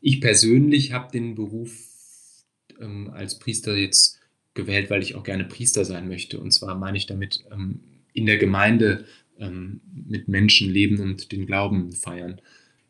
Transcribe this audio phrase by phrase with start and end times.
[0.00, 2.44] ich persönlich habe den Beruf
[2.80, 4.18] ähm, als Priester jetzt
[4.54, 6.40] gewählt, weil ich auch gerne Priester sein möchte.
[6.40, 7.80] Und zwar meine ich damit ähm,
[8.12, 9.04] in der Gemeinde
[9.38, 12.40] ähm, mit Menschen leben und den Glauben feiern.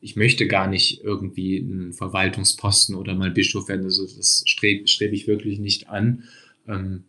[0.00, 3.84] Ich möchte gar nicht irgendwie einen Verwaltungsposten oder mal Bischof werden.
[3.84, 6.24] Also das strebe streb ich wirklich nicht an.
[6.66, 7.04] Ähm,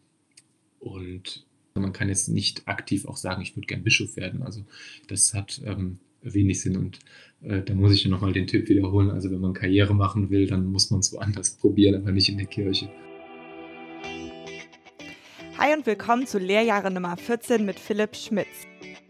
[0.79, 4.41] und man kann jetzt nicht aktiv auch sagen, ich würde gern Bischof werden.
[4.41, 4.65] Also
[5.07, 6.99] das hat ähm, wenig Sinn und
[7.43, 9.09] äh, da muss ich nochmal den Tipp wiederholen.
[9.09, 12.37] Also wenn man Karriere machen will, dann muss man es woanders probieren, aber nicht in
[12.37, 12.89] der Kirche.
[15.57, 18.47] Hi und willkommen zu Lehrjahre Nummer 14 mit Philipp Schmitz.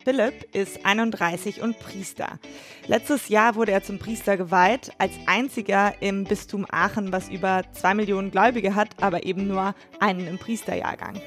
[0.03, 2.39] Philipp ist 31 und Priester.
[2.87, 7.93] Letztes Jahr wurde er zum Priester geweiht, als einziger im Bistum Aachen, was über zwei
[7.93, 11.21] Millionen Gläubige hat, aber eben nur einen im Priesterjahrgang.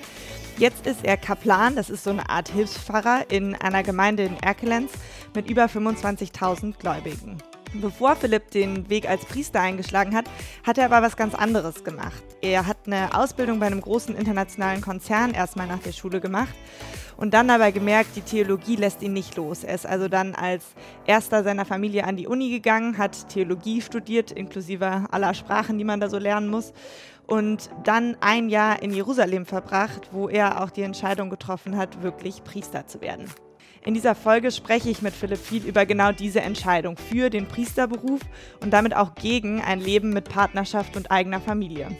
[0.58, 4.92] Jetzt ist er Kaplan, das ist so eine Art Hilfspfarrer in einer Gemeinde in Erkelenz
[5.34, 7.38] mit über 25.000 Gläubigen.
[7.80, 10.26] Bevor Philipp den Weg als Priester eingeschlagen hat,
[10.64, 12.22] hat er aber was ganz anderes gemacht.
[12.40, 16.54] Er hat eine Ausbildung bei einem großen internationalen Konzern erstmal nach der Schule gemacht
[17.16, 19.64] und dann aber gemerkt, die Theologie lässt ihn nicht los.
[19.64, 20.64] Er ist also dann als
[21.04, 25.98] erster seiner Familie an die Uni gegangen, hat Theologie studiert, inklusive aller Sprachen, die man
[25.98, 26.72] da so lernen muss
[27.26, 32.44] und dann ein Jahr in Jerusalem verbracht, wo er auch die Entscheidung getroffen hat, wirklich
[32.44, 33.26] Priester zu werden.
[33.86, 38.20] In dieser Folge spreche ich mit Philipp viel über genau diese Entscheidung für den Priesterberuf
[38.62, 41.94] und damit auch gegen ein Leben mit Partnerschaft und eigener Familie.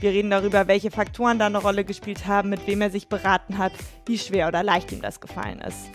[0.00, 3.56] Wir reden darüber, welche Faktoren da eine Rolle gespielt haben, mit wem er sich beraten
[3.56, 3.72] hat,
[4.04, 5.88] wie schwer oder leicht ihm das gefallen ist.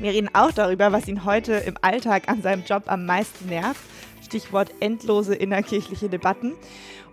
[0.00, 3.80] Wir reden auch darüber, was ihn heute im Alltag an seinem Job am meisten nervt.
[4.24, 6.54] Stichwort endlose innerkirchliche Debatten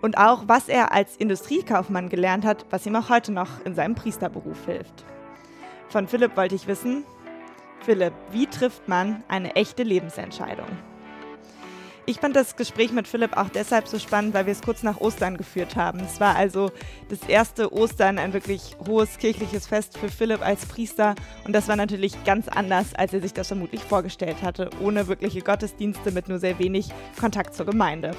[0.02, 3.94] und auch, was er als Industriekaufmann gelernt hat, was ihm auch heute noch in seinem
[3.94, 5.06] Priesterberuf hilft.
[5.90, 7.06] Von Philipp wollte ich wissen,
[7.86, 10.68] Philipp, wie trifft man eine echte Lebensentscheidung?
[12.06, 15.00] Ich fand das Gespräch mit Philipp auch deshalb so spannend, weil wir es kurz nach
[15.00, 16.00] Ostern geführt haben.
[16.00, 16.72] Es war also
[17.10, 21.16] das erste Ostern, ein wirklich hohes kirchliches Fest für Philipp als Priester.
[21.46, 25.42] Und das war natürlich ganz anders, als er sich das vermutlich vorgestellt hatte, ohne wirkliche
[25.42, 26.90] Gottesdienste mit nur sehr wenig
[27.20, 28.12] Kontakt zur Gemeinde.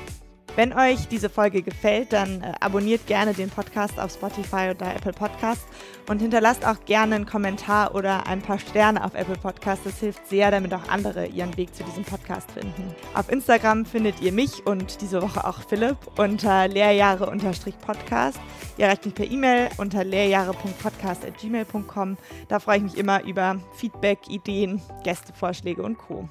[0.57, 5.13] Wenn euch diese Folge gefällt, dann äh, abonniert gerne den Podcast auf Spotify oder Apple
[5.13, 5.67] Podcast
[6.09, 9.85] und hinterlasst auch gerne einen Kommentar oder ein paar Sterne auf Apple Podcast.
[9.85, 12.95] Das hilft sehr, damit auch andere ihren Weg zu diesem Podcast finden.
[13.15, 18.39] Auf Instagram findet ihr mich und diese Woche auch Philipp unter lehrjahre-podcast.
[18.77, 22.17] Ihr erreicht mich per E-Mail unter lehrjahre.podcast.gmail.com.
[22.47, 26.29] Da freue ich mich immer über Feedback, Ideen, Gästevorschläge und Co.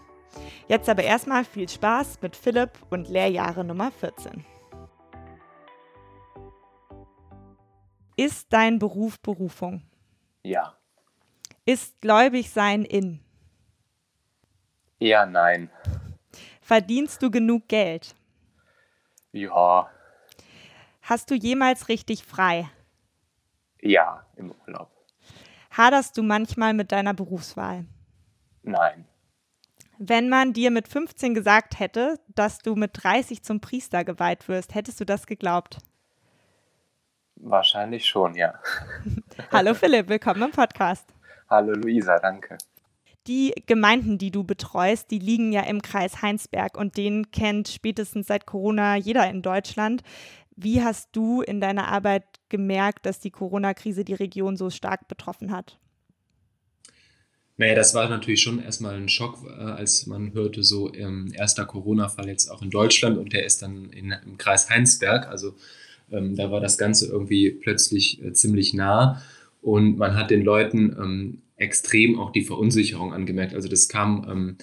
[0.67, 4.45] Jetzt aber erstmal viel Spaß mit Philipp und Lehrjahre Nummer 14.
[8.15, 9.83] Ist dein Beruf Berufung?
[10.43, 10.77] Ja.
[11.65, 13.19] Ist gläubig sein in?
[14.99, 15.69] Eher nein.
[16.61, 18.15] Verdienst du genug Geld?
[19.31, 19.89] Ja.
[21.01, 22.69] Hast du jemals richtig frei?
[23.81, 24.89] Ja, im Urlaub.
[25.71, 27.85] Haderst du manchmal mit deiner Berufswahl?
[28.61, 29.05] Nein.
[30.05, 34.75] Wenn man dir mit 15 gesagt hätte, dass du mit 30 zum Priester geweiht wirst,
[34.75, 35.77] hättest du das geglaubt?
[37.37, 38.53] Wahrscheinlich schon, ja.
[39.53, 41.07] Hallo Philipp, willkommen im Podcast.
[41.49, 42.57] Hallo Luisa, danke.
[43.27, 48.27] Die Gemeinden, die du betreust, die liegen ja im Kreis Heinsberg und den kennt spätestens
[48.27, 50.03] seit Corona jeder in Deutschland.
[50.57, 55.53] Wie hast du in deiner Arbeit gemerkt, dass die Corona-Krise die Region so stark betroffen
[55.53, 55.79] hat?
[57.57, 61.65] Naja, das war natürlich schon erstmal ein Schock, äh, als man hörte, so ähm, erster
[61.65, 65.27] Corona-Fall jetzt auch in Deutschland und der ist dann in, im Kreis Heinsberg.
[65.27, 65.53] Also
[66.11, 69.21] ähm, da war das Ganze irgendwie plötzlich äh, ziemlich nah
[69.61, 73.53] und man hat den Leuten ähm, extrem auch die Verunsicherung angemerkt.
[73.53, 74.57] Also das kam ähm,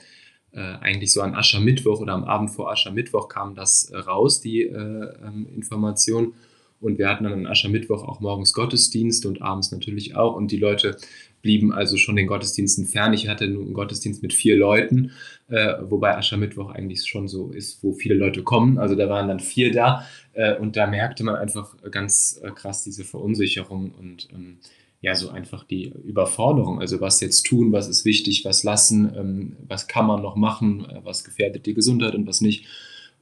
[0.52, 4.62] äh, eigentlich so an Aschermittwoch oder am Abend vor Aschermittwoch kam das äh, raus, die
[4.62, 6.34] äh, ähm, Information.
[6.80, 10.34] Und wir hatten dann an Aschermittwoch auch morgens Gottesdienst und abends natürlich auch.
[10.34, 10.96] Und die Leute
[11.42, 13.12] blieben also schon den Gottesdiensten fern.
[13.12, 15.12] Ich hatte nur einen Gottesdienst mit vier Leuten,
[15.48, 18.78] äh, wobei Aschermittwoch eigentlich schon so ist, wo viele Leute kommen.
[18.78, 22.84] Also da waren dann vier da äh, und da merkte man einfach ganz äh, krass
[22.84, 24.58] diese Verunsicherung und ähm,
[25.02, 26.80] ja, so einfach die Überforderung.
[26.80, 30.84] Also was jetzt tun, was ist wichtig, was lassen, ähm, was kann man noch machen,
[30.84, 32.66] äh, was gefährdet die Gesundheit und was nicht.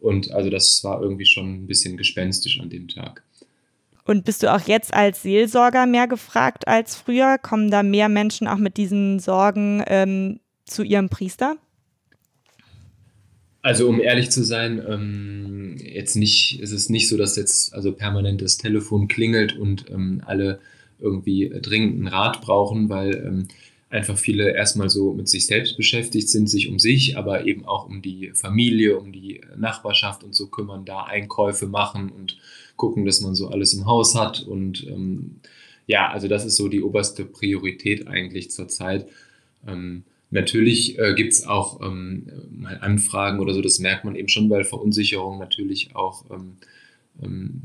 [0.01, 3.25] Und also das war irgendwie schon ein bisschen gespenstisch an dem Tag.
[4.09, 7.37] Und bist du auch jetzt als Seelsorger mehr gefragt als früher?
[7.37, 11.59] Kommen da mehr Menschen auch mit diesen Sorgen ähm, zu ihrem Priester?
[13.61, 17.93] Also um ehrlich zu sein, ähm, jetzt nicht, ist es nicht so, dass jetzt also
[17.93, 20.61] permanent das Telefon klingelt und ähm, alle
[20.99, 23.49] irgendwie dringend einen Rat brauchen, weil ähm,
[23.91, 27.87] einfach viele erstmal so mit sich selbst beschäftigt sind, sich um sich, aber eben auch
[27.87, 32.37] um die Familie, um die Nachbarschaft und so kümmern, da Einkäufe machen und
[32.77, 34.43] gucken, dass man so alles im Haus hat.
[34.43, 35.37] Und ähm,
[35.87, 39.09] ja, also das ist so die oberste Priorität eigentlich zurzeit.
[39.67, 44.29] Ähm, natürlich äh, gibt es auch ähm, mal Anfragen oder so, das merkt man eben
[44.29, 46.57] schon, weil Verunsicherung natürlich auch ähm,
[47.23, 47.63] ähm,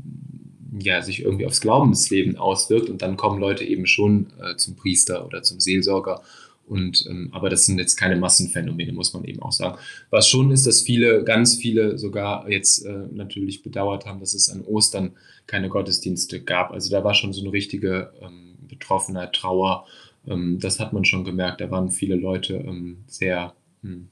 [0.80, 5.24] ja, sich irgendwie aufs Glaubensleben auswirkt und dann kommen Leute eben schon äh, zum Priester
[5.26, 6.22] oder zum Seelsorger.
[6.66, 9.78] Und, ähm, aber das sind jetzt keine Massenphänomene, muss man eben auch sagen.
[10.10, 14.48] Was schon ist, dass viele, ganz viele sogar jetzt äh, natürlich bedauert haben, dass es
[14.48, 15.12] an Ostern
[15.46, 16.72] keine Gottesdienste gab.
[16.72, 19.86] Also da war schon so eine richtige ähm, Betroffenheit, Trauer.
[20.26, 21.60] Ähm, das hat man schon gemerkt.
[21.60, 24.08] Da waren viele Leute ähm, sehr, hm,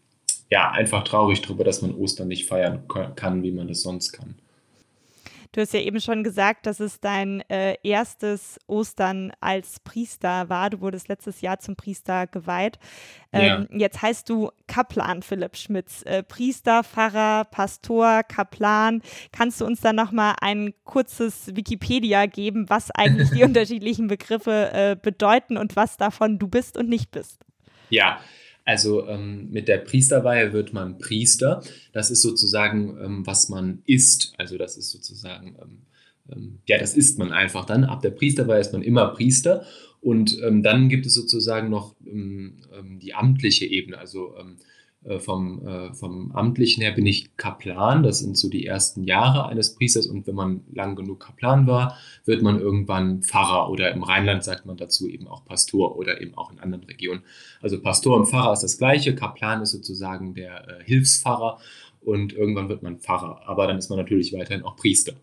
[0.50, 2.82] ja, einfach traurig darüber, dass man Ostern nicht feiern
[3.16, 4.34] kann, wie man das sonst kann.
[5.52, 10.70] Du hast ja eben schon gesagt, dass es dein äh, erstes Ostern als Priester war.
[10.70, 12.78] Du wurdest letztes Jahr zum Priester geweiht.
[13.32, 13.78] Ähm, ja.
[13.78, 16.02] Jetzt heißt du Kaplan Philipp Schmitz.
[16.06, 19.02] Äh, Priester, Pfarrer, Pastor, Kaplan.
[19.30, 24.96] Kannst du uns da nochmal ein kurzes Wikipedia geben, was eigentlich die unterschiedlichen Begriffe äh,
[25.00, 27.44] bedeuten und was davon du bist und nicht bist?
[27.90, 28.20] Ja,
[28.64, 31.62] also ähm, mit der Priesterweihe wird man Priester.
[31.92, 34.32] Das ist sozusagen, ähm, was man ist.
[34.38, 35.78] Also das ist sozusagen, ähm,
[36.30, 37.84] ähm ja, das ist man einfach dann.
[37.84, 39.64] Ab der Priesterweihe ist man immer Priester.
[40.00, 42.56] Und ähm, dann gibt es sozusagen noch ähm,
[43.00, 43.98] die amtliche Ebene.
[43.98, 44.34] Also
[45.18, 48.02] vom, äh, vom Amtlichen her bin ich Kaplan.
[48.02, 50.06] Das sind so die ersten Jahre eines Priesters.
[50.06, 54.64] Und wenn man lang genug Kaplan war, wird man irgendwann Pfarrer oder im Rheinland sagt
[54.64, 57.22] man dazu eben auch Pastor oder eben auch in anderen Regionen.
[57.60, 59.14] Also Pastor und Pfarrer ist das gleiche.
[59.14, 61.58] Kaplan ist sozusagen der äh, Hilfspfarrer
[62.00, 63.42] und irgendwann wird man Pfarrer.
[63.46, 65.14] Aber dann ist man natürlich weiterhin auch Priester.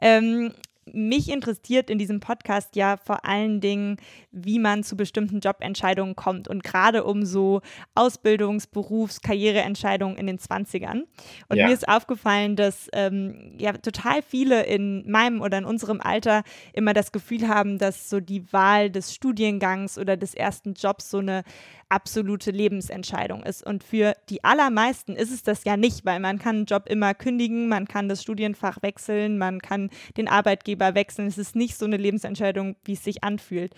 [0.00, 0.52] Ähm,
[0.92, 3.96] mich interessiert in diesem Podcast ja vor allen Dingen,
[4.30, 7.60] wie man zu bestimmten Jobentscheidungen kommt und gerade um so
[7.94, 11.02] Ausbildungs-, Berufs-, Karriereentscheidungen in den 20ern.
[11.48, 11.66] Und ja.
[11.66, 16.42] mir ist aufgefallen, dass ähm, ja total viele in meinem oder in unserem Alter
[16.72, 21.18] immer das Gefühl haben, dass so die Wahl des Studiengangs oder des ersten Jobs so
[21.18, 21.44] eine
[21.92, 23.64] absolute Lebensentscheidung ist.
[23.64, 27.14] Und für die allermeisten ist es das ja nicht, weil man kann einen Job immer
[27.14, 31.28] kündigen, man kann das Studienfach wechseln, man kann den Arbeitgeber wechseln.
[31.28, 33.74] Es ist nicht so eine Lebensentscheidung, wie es sich anfühlt.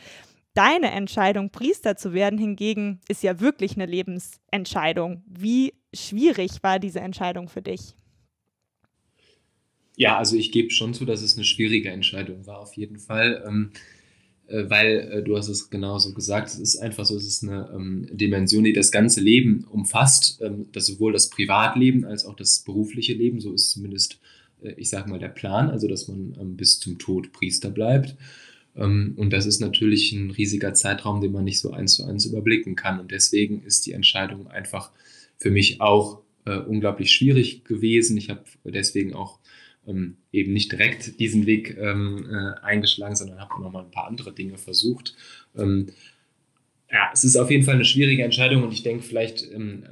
[0.55, 5.25] Deine Entscheidung, Priester zu werden, hingegen, ist ja wirklich eine Lebensentscheidung.
[5.27, 7.97] Wie schwierig war diese Entscheidung für dich?
[9.97, 13.45] Ja, also ich gebe schon zu, dass es eine schwierige Entscheidung war, auf jeden Fall.
[13.47, 14.04] Ähm, äh,
[14.47, 18.09] weil äh, du hast es genauso gesagt, es ist einfach so, es ist eine ähm,
[18.13, 23.15] Dimension, die das ganze Leben umfasst, ähm, das sowohl das Privatleben als auch das berufliche
[23.15, 24.21] Leben, so ist zumindest,
[24.63, 28.17] äh, ich sage mal, der Plan, also dass man ähm, bis zum Tod Priester bleibt.
[28.77, 32.27] Ähm, und das ist natürlich ein riesiger Zeitraum, den man nicht so eins zu eins
[32.27, 33.01] überblicken kann.
[33.01, 34.91] Und deswegen ist die Entscheidung einfach
[35.39, 38.17] für mich auch äh, unglaublich schwierig gewesen.
[38.17, 39.39] Ich habe deswegen auch
[39.87, 44.07] ähm, eben nicht direkt diesen Weg ähm, äh, eingeschlagen, sondern habe noch mal ein paar
[44.07, 45.15] andere Dinge versucht.
[45.57, 45.89] Ähm,
[46.91, 49.85] ja, es ist auf jeden Fall eine schwierige Entscheidung und ich denke vielleicht, ähm,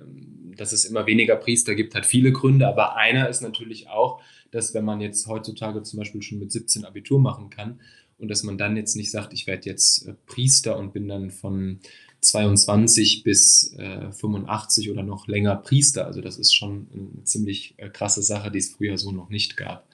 [0.56, 4.75] dass es immer weniger Priester gibt, hat viele Gründe, aber einer ist natürlich auch, dass
[4.75, 7.81] wenn man jetzt heutzutage zum Beispiel schon mit 17 Abitur machen kann
[8.19, 11.31] und dass man dann jetzt nicht sagt, ich werde jetzt äh, Priester und bin dann
[11.31, 11.81] von
[12.22, 16.06] 22 bis äh, 85 oder noch länger Priester.
[16.06, 19.56] Also das ist schon eine ziemlich äh, krasse Sache, die es früher so noch nicht
[19.56, 19.86] gab.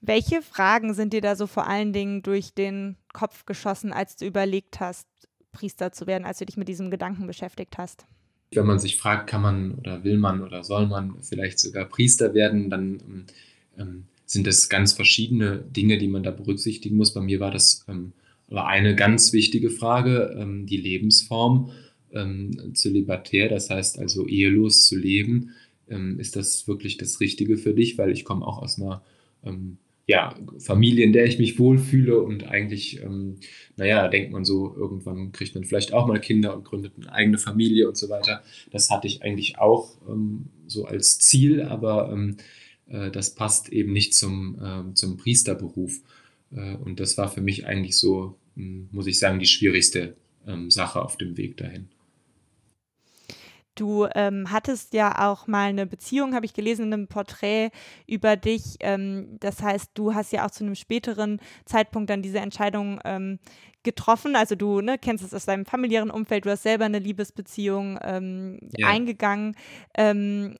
[0.00, 4.26] Welche Fragen sind dir da so vor allen Dingen durch den Kopf geschossen, als du
[4.26, 5.06] überlegt hast,
[5.52, 8.06] Priester zu werden, als du dich mit diesem Gedanken beschäftigt hast?
[8.52, 12.34] Wenn man sich fragt, kann man oder will man oder soll man vielleicht sogar Priester
[12.34, 13.26] werden, dann ähm,
[13.76, 17.12] ähm sind das ganz verschiedene Dinge, die man da berücksichtigen muss.
[17.12, 18.12] Bei mir war das ähm,
[18.52, 21.70] aber eine ganz wichtige Frage, ähm, die Lebensform
[22.12, 25.52] ähm, zölibatär, das heißt also ehelos zu leben.
[25.88, 27.96] Ähm, ist das wirklich das Richtige für dich?
[27.96, 29.02] Weil ich komme auch aus einer
[29.42, 33.36] ähm, ja, Familie, in der ich mich wohlfühle und eigentlich, ähm,
[33.76, 37.38] naja, denkt man so, irgendwann kriegt man vielleicht auch mal Kinder und gründet eine eigene
[37.38, 38.42] Familie und so weiter.
[38.70, 42.14] Das hatte ich eigentlich auch ähm, so als Ziel, aber
[42.88, 46.02] äh, das passt eben nicht zum, äh, zum Priesterberuf.
[46.54, 50.16] Äh, und das war für mich eigentlich so muss ich sagen, die schwierigste
[50.46, 51.88] ähm, Sache auf dem Weg dahin.
[53.74, 57.70] Du ähm, hattest ja auch mal eine Beziehung, habe ich gelesen in einem Porträt
[58.06, 58.76] über dich.
[58.80, 63.38] Ähm, das heißt, du hast ja auch zu einem späteren Zeitpunkt dann diese Entscheidung ähm,
[63.82, 64.36] getroffen.
[64.36, 68.58] Also du ne, kennst es aus deinem familiären Umfeld, du hast selber eine Liebesbeziehung ähm,
[68.76, 68.88] ja.
[68.88, 69.56] eingegangen.
[69.96, 70.56] Ähm,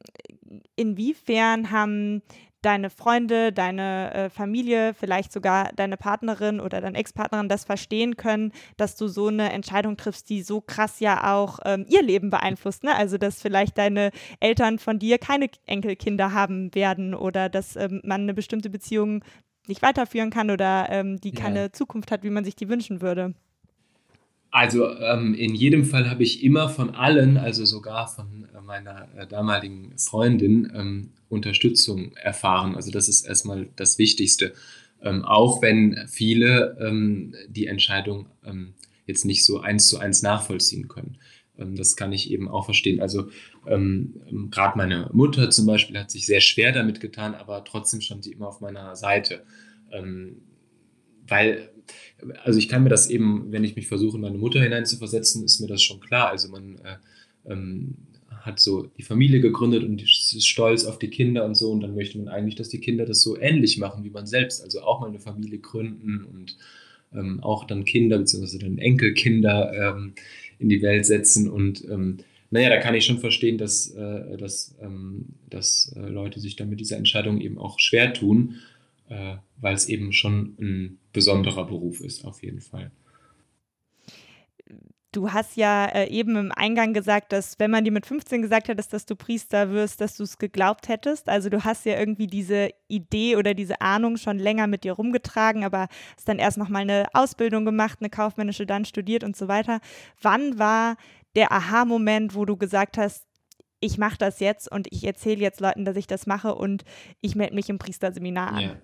[0.77, 2.23] inwiefern haben
[2.63, 8.53] deine Freunde, deine äh, Familie, vielleicht sogar deine Partnerin oder deine Ex-Partnerin das verstehen können,
[8.77, 12.85] dass du so eine Entscheidung triffst, die so krass ja auch ähm, ihr Leben beeinflusst.
[12.85, 12.95] Ne?
[12.95, 18.23] Also, dass vielleicht deine Eltern von dir keine Enkelkinder haben werden oder dass ähm, man
[18.23, 19.25] eine bestimmte Beziehung
[19.67, 21.73] nicht weiterführen kann oder ähm, die keine ja.
[21.73, 23.35] Zukunft hat, wie man sich die wünschen würde.
[24.53, 29.09] Also ähm, in jedem Fall habe ich immer von allen, also sogar von äh, meiner
[29.17, 32.77] äh, damaligen Freundin, ähm, Unterstützung erfahren.
[32.77, 34.53] Also das ist erstmal das Wichtigste.
[35.01, 38.75] Ähm, auch wenn viele ähm, die Entscheidung ähm,
[39.07, 41.17] jetzt nicht so eins zu eins nachvollziehen können.
[41.59, 43.01] Ähm, das kann ich eben auch verstehen.
[43.01, 43.29] Also
[43.65, 48.33] gerade meine Mutter zum Beispiel hat sich sehr schwer damit getan, aber trotzdem stand sie
[48.33, 49.45] immer auf meiner Seite.
[51.29, 51.71] weil
[52.45, 55.61] also ich kann mir das eben, wenn ich mich versuche, in meine Mutter hineinzuversetzen, ist
[55.61, 56.31] mir das schon klar.
[56.31, 57.95] Also man äh, ähm,
[58.43, 61.95] hat so die Familie gegründet und ist stolz auf die Kinder und so und dann
[61.95, 65.01] möchte man eigentlich, dass die Kinder das so ähnlich machen wie man selbst, also auch
[65.01, 66.57] mal eine Familie gründen und
[67.15, 68.59] ähm, auch dann Kinder bzw.
[68.59, 70.15] dann Enkelkinder ähm,
[70.59, 72.19] in die Welt setzen und ähm,
[72.51, 76.69] naja, da kann ich schon verstehen, dass, äh, dass, ähm, dass äh, Leute sich dann
[76.69, 78.57] mit dieser Entscheidung eben auch schwer tun
[79.09, 82.91] äh, weil es eben schon ein besonderer Beruf ist, auf jeden Fall.
[85.13, 88.69] Du hast ja äh, eben im Eingang gesagt, dass wenn man dir mit 15 gesagt
[88.69, 91.29] hättest, dass du Priester wirst, dass du es geglaubt hättest.
[91.29, 95.65] Also du hast ja irgendwie diese Idee oder diese Ahnung schon länger mit dir rumgetragen,
[95.65, 99.81] aber hast dann erst nochmal eine Ausbildung gemacht, eine kaufmännische, dann studiert und so weiter.
[100.23, 100.97] Wann war
[101.37, 103.27] der Aha-Moment, wo du gesagt hast,
[103.83, 106.85] ich mache das jetzt und ich erzähle jetzt Leuten, dass ich das mache und
[107.21, 108.63] ich melde mich im Priesterseminar an.
[108.63, 108.83] Ja.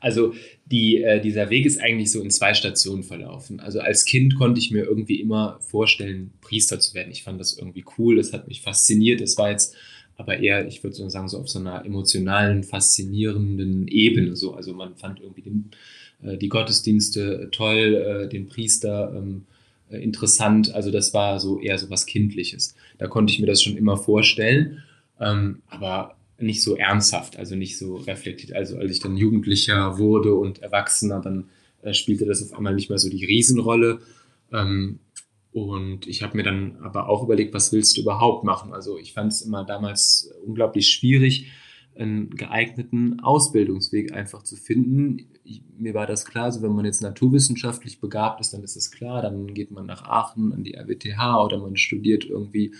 [0.00, 0.34] Also
[0.66, 3.60] die, äh, dieser Weg ist eigentlich so in zwei Stationen verlaufen.
[3.60, 7.12] Also als Kind konnte ich mir irgendwie immer vorstellen, Priester zu werden.
[7.12, 9.20] Ich fand das irgendwie cool, das hat mich fasziniert.
[9.20, 9.76] Es war jetzt
[10.16, 14.34] aber eher, ich würde sagen, so auf so einer emotionalen, faszinierenden Ebene.
[14.34, 14.54] So.
[14.54, 15.70] Also man fand irgendwie den,
[16.24, 19.49] äh, die Gottesdienste toll, äh, den Priester ähm, äh,
[19.96, 20.74] interessant.
[20.74, 22.74] Also das war so eher so was Kindliches.
[22.98, 24.82] Da konnte ich mir das schon immer vorstellen,
[25.20, 28.54] ähm, aber nicht so ernsthaft, also nicht so reflektiert.
[28.54, 31.50] Also als ich dann Jugendlicher wurde und Erwachsener, dann
[31.82, 34.00] äh, spielte das auf einmal nicht mehr so die Riesenrolle.
[34.52, 35.00] Ähm,
[35.52, 38.72] und ich habe mir dann aber auch überlegt, was willst du überhaupt machen?
[38.72, 41.50] Also ich fand es immer damals unglaublich schwierig,
[41.96, 45.26] einen geeigneten Ausbildungsweg einfach zu finden.
[45.44, 48.90] Ich, mir war das klar, so wenn man jetzt naturwissenschaftlich begabt ist, dann ist es
[48.90, 52.72] klar, dann geht man nach Aachen an die RWTH oder man studiert irgendwie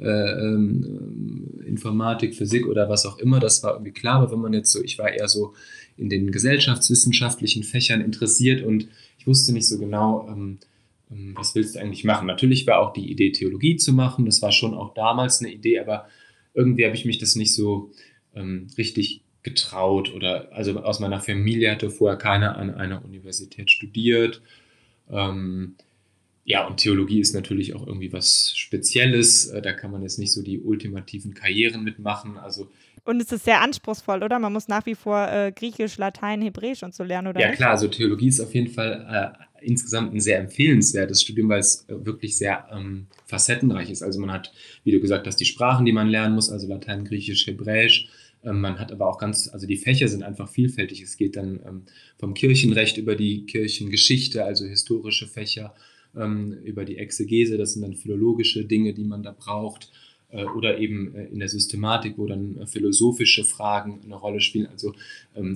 [0.00, 3.38] äh, ähm, Informatik, Physik oder was auch immer.
[3.38, 5.54] Das war irgendwie klar, aber wenn man jetzt so, ich war eher so
[5.96, 8.88] in den gesellschaftswissenschaftlichen Fächern interessiert und
[9.18, 10.58] ich wusste nicht so genau, ähm,
[11.10, 12.26] ähm was willst du eigentlich machen?
[12.26, 14.24] Natürlich war auch die Idee, Theologie zu machen.
[14.24, 16.06] Das war schon auch damals eine Idee, aber
[16.54, 17.92] irgendwie habe ich mich das nicht so
[18.34, 24.42] ähm, richtig getraut oder also aus meiner Familie hatte vorher keiner an einer Universität studiert.
[25.10, 25.76] Ähm,
[26.44, 29.46] ja, und Theologie ist natürlich auch irgendwie was Spezielles.
[29.46, 32.36] Äh, da kann man jetzt nicht so die ultimativen Karrieren mitmachen.
[32.38, 32.70] Also
[33.04, 34.38] und es ist sehr anspruchsvoll, oder?
[34.38, 37.40] Man muss nach wie vor äh, Griechisch, Latein, Hebräisch und so lernen, oder?
[37.40, 37.56] Ja, nicht?
[37.56, 37.70] klar.
[37.70, 42.04] Also Theologie ist auf jeden Fall äh, insgesamt ein sehr empfehlenswertes Studium, weil es äh,
[42.04, 44.02] wirklich sehr ähm, facettenreich ist.
[44.02, 44.52] Also man hat,
[44.84, 48.08] wie du gesagt hast, die Sprachen, die man lernen muss, also Latein, Griechisch, Hebräisch.
[48.44, 51.02] Ähm, man hat aber auch ganz, also die Fächer sind einfach vielfältig.
[51.02, 51.82] Es geht dann ähm,
[52.18, 55.74] vom Kirchenrecht über die Kirchengeschichte, also historische Fächer,
[56.16, 59.90] ähm, über die Exegese, das sind dann philologische Dinge, die man da braucht,
[60.30, 64.66] äh, oder eben äh, in der Systematik, wo dann äh, philosophische Fragen eine Rolle spielen.
[64.66, 64.94] Also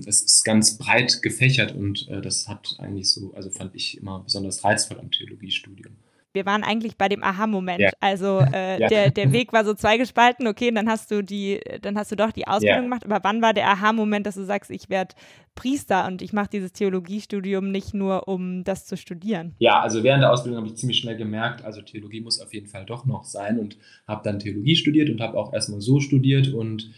[0.06, 4.62] es ist ganz breit gefächert und das hat eigentlich so, also fand ich immer besonders
[4.62, 5.94] reizvoll am Theologiestudium
[6.34, 7.80] wir waren eigentlich bei dem Aha-Moment.
[7.80, 7.90] Ja.
[8.00, 8.88] Also äh, ja.
[8.88, 12.16] der, der Weg war so zweigespalten, okay, und dann hast du die, dann hast du
[12.16, 12.82] doch die Ausbildung ja.
[12.82, 13.04] gemacht.
[13.04, 15.14] Aber wann war der Aha-Moment, dass du sagst, ich werde
[15.54, 19.54] Priester und ich mache dieses Theologiestudium nicht nur, um das zu studieren?
[19.58, 22.66] Ja, also während der Ausbildung habe ich ziemlich schnell gemerkt, also Theologie muss auf jeden
[22.66, 23.76] Fall doch noch sein und
[24.08, 26.90] habe dann Theologie studiert und habe auch erstmal so studiert und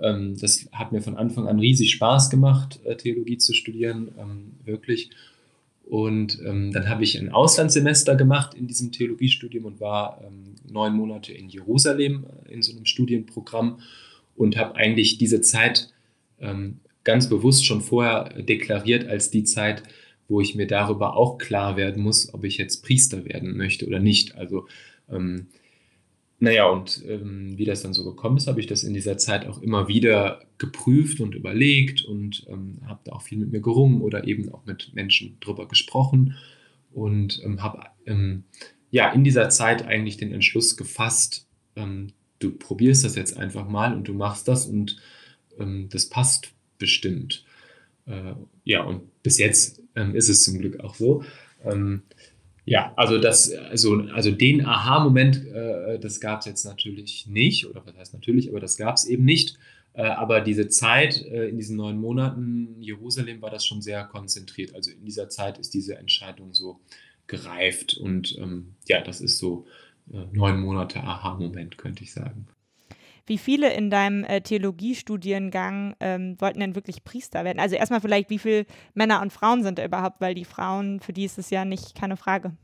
[0.00, 4.52] ähm, das hat mir von Anfang an riesig Spaß gemacht, äh, Theologie zu studieren, ähm,
[4.64, 5.10] wirklich.
[5.88, 10.94] Und ähm, dann habe ich ein Auslandssemester gemacht in diesem Theologiestudium und war ähm, neun
[10.94, 13.80] Monate in Jerusalem äh, in so einem Studienprogramm
[14.36, 15.88] und habe eigentlich diese Zeit
[16.40, 19.82] ähm, ganz bewusst schon vorher deklariert als die Zeit,
[20.28, 23.98] wo ich mir darüber auch klar werden muss, ob ich jetzt Priester werden möchte oder
[23.98, 24.36] nicht.
[24.36, 24.66] Also
[25.10, 25.46] ähm,
[26.40, 29.46] naja, und ähm, wie das dann so gekommen ist, habe ich das in dieser Zeit
[29.46, 34.00] auch immer wieder geprüft und überlegt und ähm, habe da auch viel mit mir gerungen
[34.02, 36.36] oder eben auch mit Menschen drüber gesprochen
[36.92, 38.44] und ähm, habe ähm,
[38.92, 43.92] ja in dieser Zeit eigentlich den Entschluss gefasst, ähm, du probierst das jetzt einfach mal
[43.92, 44.96] und du machst das und
[45.58, 47.44] ähm, das passt bestimmt.
[48.06, 49.82] Äh, ja, und bis jetzt
[50.14, 51.24] ist es zum Glück auch so.
[52.68, 57.84] Ja, also das, also, also den Aha-Moment, äh, das gab es jetzt natürlich nicht, oder
[57.86, 59.58] was heißt natürlich, aber das gab es eben nicht.
[59.94, 64.74] Äh, aber diese Zeit äh, in diesen neun Monaten Jerusalem war das schon sehr konzentriert.
[64.74, 66.80] Also in dieser Zeit ist diese Entscheidung so
[67.26, 69.66] gereift und ähm, ja, das ist so
[70.12, 72.46] äh, neun Monate Aha-Moment, könnte ich sagen.
[73.28, 77.58] Wie viele in deinem äh, Theologiestudiengang ähm, wollten denn wirklich Priester werden?
[77.60, 80.20] Also erstmal vielleicht, wie viele Männer und Frauen sind da überhaupt?
[80.20, 82.56] Weil die Frauen, für die ist es ja nicht keine Frage.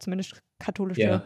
[0.00, 1.24] Zumindest katholische ja.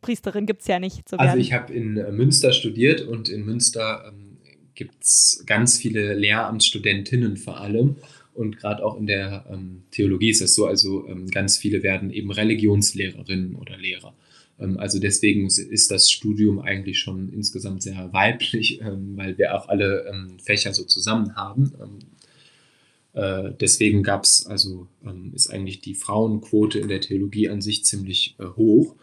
[0.00, 1.02] Priesterin gibt es ja nicht.
[1.16, 4.38] also ich habe in äh, Münster studiert und in Münster ähm,
[4.76, 7.96] gibt es ganz viele Lehramtsstudentinnen vor allem.
[8.34, 12.12] Und gerade auch in der ähm, Theologie ist das so, also ähm, ganz viele werden
[12.12, 14.14] eben Religionslehrerinnen oder Lehrer.
[14.60, 19.68] Ähm, also deswegen ist das Studium eigentlich schon insgesamt sehr weiblich, ähm, weil wir auch
[19.68, 21.72] alle ähm, Fächer so zusammen haben.
[23.14, 24.86] Äh, deswegen gab es, also
[25.32, 28.94] ist eigentlich die Frauenquote in der Theologie an sich ziemlich äh, hoch.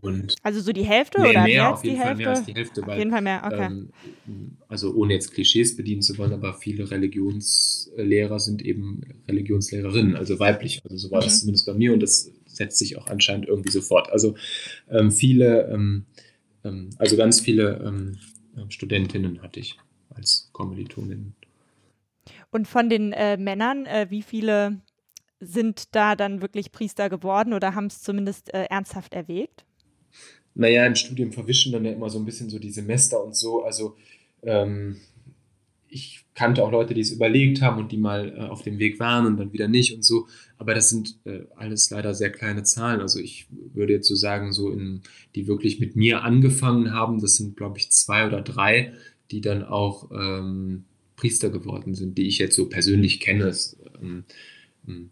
[0.00, 2.22] Und also so die Hälfte mehr, oder mehr, mehr auf jeden Fall Hälfte?
[2.22, 2.82] mehr als die Hälfte.
[2.82, 3.66] Weil, auf jeden Fall mehr, okay.
[3.66, 10.38] Ähm, also ohne jetzt Klischees bedienen zu wollen, aber viele Religionslehrer sind eben Religionslehrerinnen, also
[10.38, 10.80] weiblich.
[10.84, 11.24] Also so war mhm.
[11.24, 14.10] das zumindest bei mir und das setzt sich auch anscheinend irgendwie sofort.
[14.10, 14.34] Also
[14.90, 16.06] ähm, viele, ähm,
[16.64, 18.18] ähm also ganz viele ähm,
[18.68, 19.78] Studentinnen hatte ich
[20.10, 21.34] als Kommilitoninnen.
[22.50, 24.80] Und von den äh, Männern, äh, wie viele
[25.40, 29.64] sind da dann wirklich Priester geworden oder haben es zumindest äh, ernsthaft erwägt?
[30.54, 33.64] naja, im Studium verwischen dann ja immer so ein bisschen so die Semester und so.
[33.64, 33.96] Also
[34.42, 35.00] ähm,
[35.92, 38.98] ich kannte auch Leute, die es überlegt haben und die mal äh, auf dem Weg
[38.98, 40.26] waren und dann wieder nicht und so.
[40.56, 43.00] Aber das sind äh, alles leider sehr kleine Zahlen.
[43.00, 45.02] Also ich würde jetzt so sagen, so in,
[45.34, 48.94] die wirklich mit mir angefangen haben, das sind, glaube ich, zwei oder drei,
[49.30, 50.84] die dann auch ähm,
[51.16, 53.44] Priester geworden sind, die ich jetzt so persönlich kenne.
[53.44, 54.24] Es, ähm,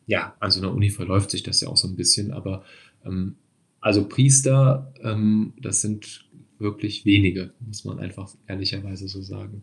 [0.06, 2.64] ja, an so einer Uni verläuft sich das ja auch so ein bisschen, aber
[3.04, 3.36] ähm,
[3.80, 6.26] also Priester, ähm, das sind
[6.58, 9.62] wirklich wenige, muss man einfach ehrlicherweise so sagen.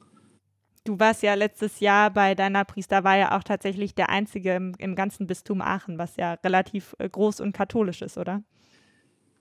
[0.87, 5.27] Du warst ja letztes Jahr bei deiner Priesterweihe auch tatsächlich der Einzige im, im ganzen
[5.27, 8.41] Bistum Aachen, was ja relativ äh, groß und katholisch ist, oder?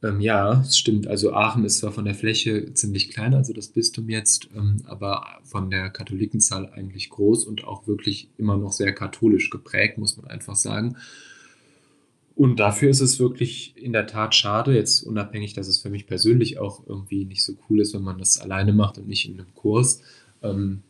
[0.03, 1.07] Ähm, ja, es stimmt.
[1.07, 5.25] Also Aachen ist zwar von der Fläche ziemlich klein, also das Bistum jetzt, ähm, aber
[5.45, 10.27] von der Katholikenzahl eigentlich groß und auch wirklich immer noch sehr katholisch geprägt, muss man
[10.27, 10.97] einfach sagen.
[12.35, 16.09] Und dafür ist es wirklich in der Tat schade, jetzt unabhängig, dass es für mich
[16.09, 19.39] persönlich auch irgendwie nicht so cool ist, wenn man das alleine macht und nicht in
[19.39, 20.03] einem Kurs,
[20.43, 20.83] ähm,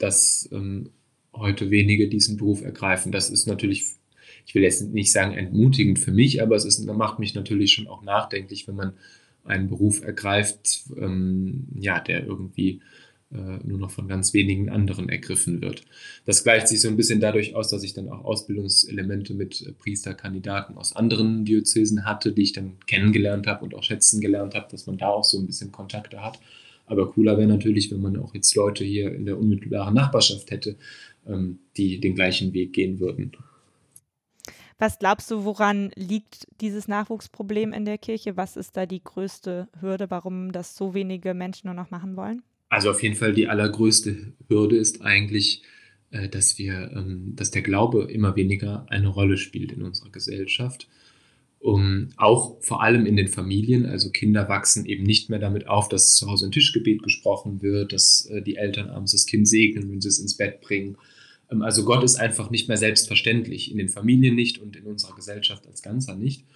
[0.00, 0.90] dass ähm,
[1.32, 3.12] heute wenige diesen Beruf ergreifen.
[3.12, 3.84] Das ist natürlich,
[4.46, 7.86] ich will jetzt nicht sagen entmutigend für mich, aber es ist, macht mich natürlich schon
[7.86, 8.92] auch nachdenklich, wenn man
[9.44, 12.80] einen Beruf ergreift, ähm, ja, der irgendwie
[13.32, 15.84] äh, nur noch von ganz wenigen anderen ergriffen wird.
[16.26, 19.72] Das gleicht sich so ein bisschen dadurch aus, dass ich dann auch Ausbildungselemente mit äh,
[19.72, 24.66] Priesterkandidaten aus anderen Diözesen hatte, die ich dann kennengelernt habe und auch schätzen gelernt habe,
[24.70, 26.40] dass man da auch so ein bisschen Kontakte hat.
[26.90, 30.76] Aber cooler wäre natürlich, wenn man auch jetzt Leute hier in der unmittelbaren Nachbarschaft hätte,
[31.24, 33.32] ähm, die den gleichen Weg gehen würden.
[34.76, 38.36] Was glaubst du, woran liegt dieses Nachwuchsproblem in der Kirche?
[38.36, 42.42] Was ist da die größte Hürde, warum das so wenige Menschen nur noch machen wollen?
[42.70, 45.62] Also auf jeden Fall die allergrößte Hürde ist eigentlich,
[46.10, 50.88] äh, dass wir, ähm, dass der Glaube immer weniger eine Rolle spielt in unserer Gesellschaft.
[51.62, 55.90] Um, auch vor allem in den Familien, also Kinder wachsen eben nicht mehr damit auf,
[55.90, 59.92] dass zu Hause ein Tischgebet gesprochen wird, dass äh, die Eltern abends das Kind segnen,
[59.92, 60.96] wenn sie es ins Bett bringen.
[61.50, 65.14] Ähm, also Gott ist einfach nicht mehr selbstverständlich, in den Familien nicht und in unserer
[65.14, 66.46] Gesellschaft als Ganzer nicht.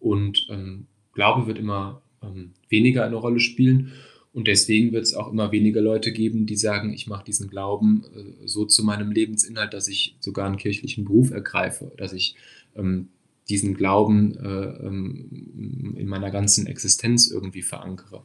[0.00, 3.92] Und ähm, Glaube wird immer ähm, weniger eine Rolle spielen.
[4.32, 8.04] Und deswegen wird es auch immer weniger Leute geben, die sagen, ich mache diesen Glauben
[8.16, 12.34] äh, so zu meinem Lebensinhalt, dass ich sogar einen kirchlichen Beruf ergreife, dass ich
[12.74, 13.10] ähm,
[13.48, 18.24] diesen Glauben äh, ähm, in meiner ganzen Existenz irgendwie verankere.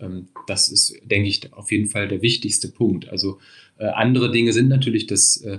[0.00, 3.08] Ähm, das ist, denke ich, auf jeden Fall der wichtigste Punkt.
[3.08, 3.38] Also
[3.78, 5.58] äh, andere Dinge sind natürlich, dass, äh,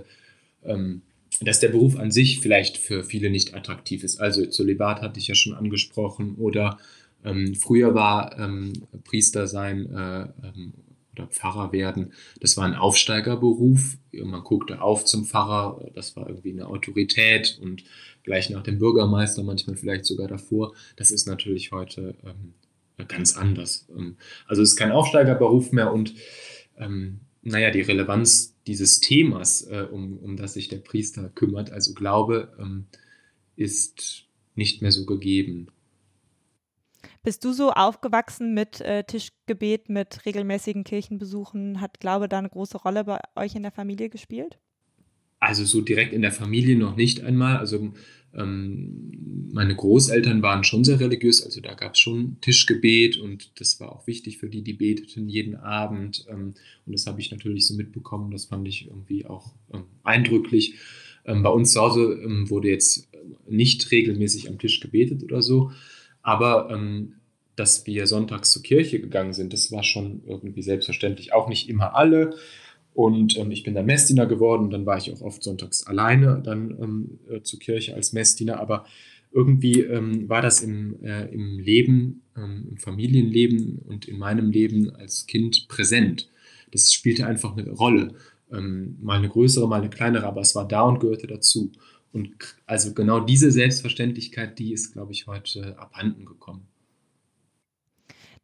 [0.63, 1.01] ähm,
[1.41, 4.19] dass der Beruf an sich vielleicht für viele nicht attraktiv ist.
[4.19, 6.77] Also Zölibat hatte ich ja schon angesprochen oder
[7.23, 10.27] ähm, früher war ähm, Priester sein äh,
[11.17, 13.97] oder Pfarrer werden, das war ein Aufsteigerberuf.
[14.11, 17.83] Man guckte auf zum Pfarrer, das war irgendwie eine Autorität und
[18.27, 20.73] gleich nach dem Bürgermeister, manchmal vielleicht sogar davor.
[20.97, 22.53] Das ist natürlich heute ähm,
[23.07, 23.87] ganz anders.
[23.89, 26.13] Ähm, also es ist kein Aufsteigerberuf mehr und
[26.77, 31.93] ähm, naja, die Relevanz dieses Themas, äh, um, um das sich der Priester kümmert, also
[31.93, 32.85] Glaube, ähm,
[33.55, 35.67] ist nicht mehr so gegeben.
[37.23, 41.79] Bist du so aufgewachsen mit äh, Tischgebet, mit regelmäßigen Kirchenbesuchen?
[41.79, 44.59] Hat Glaube da eine große Rolle bei euch in der Familie gespielt?
[45.39, 47.57] Also so direkt in der Familie noch nicht einmal.
[47.57, 47.93] Also
[48.33, 53.79] ähm, meine Großeltern waren schon sehr religiös, also da gab es schon Tischgebet und das
[53.79, 56.25] war auch wichtig für die, die beteten jeden Abend.
[56.29, 56.53] Ähm,
[56.85, 60.75] und das habe ich natürlich so mitbekommen, das fand ich irgendwie auch ähm, eindrücklich.
[61.25, 63.07] Ähm, bei uns zu Hause ähm, wurde jetzt
[63.49, 65.71] nicht regelmäßig am Tisch gebetet oder so,
[66.21, 67.13] aber ähm,
[67.55, 71.33] dass wir sonntags zur Kirche gegangen sind, das war schon irgendwie selbstverständlich.
[71.33, 72.35] Auch nicht immer alle.
[72.97, 74.71] Und ähm, ich bin dann Messdiener geworden.
[74.71, 78.59] Dann war ich auch oft sonntags alleine dann ähm, äh, zur Kirche als Messdiener.
[78.59, 78.87] Aber
[79.31, 84.89] irgendwie ähm, war das im, äh, im Leben, ähm, im Familienleben und in meinem Leben
[84.95, 86.27] als Kind präsent.
[86.71, 88.15] Das spielte einfach eine Rolle.
[88.51, 91.71] Ähm, mal eine größere, mal eine kleinere, aber es war da und gehörte dazu.
[92.13, 92.31] Und
[92.65, 96.67] also genau diese Selbstverständlichkeit, die ist, glaube ich, heute abhanden gekommen.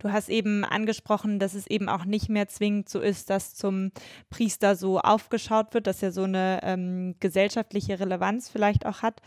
[0.03, 3.93] Du hast eben angesprochen, dass es eben auch nicht mehr zwingend so ist, dass zum
[4.29, 9.21] Priester so aufgeschaut wird, dass er so eine ähm, gesellschaftliche Relevanz vielleicht auch hat.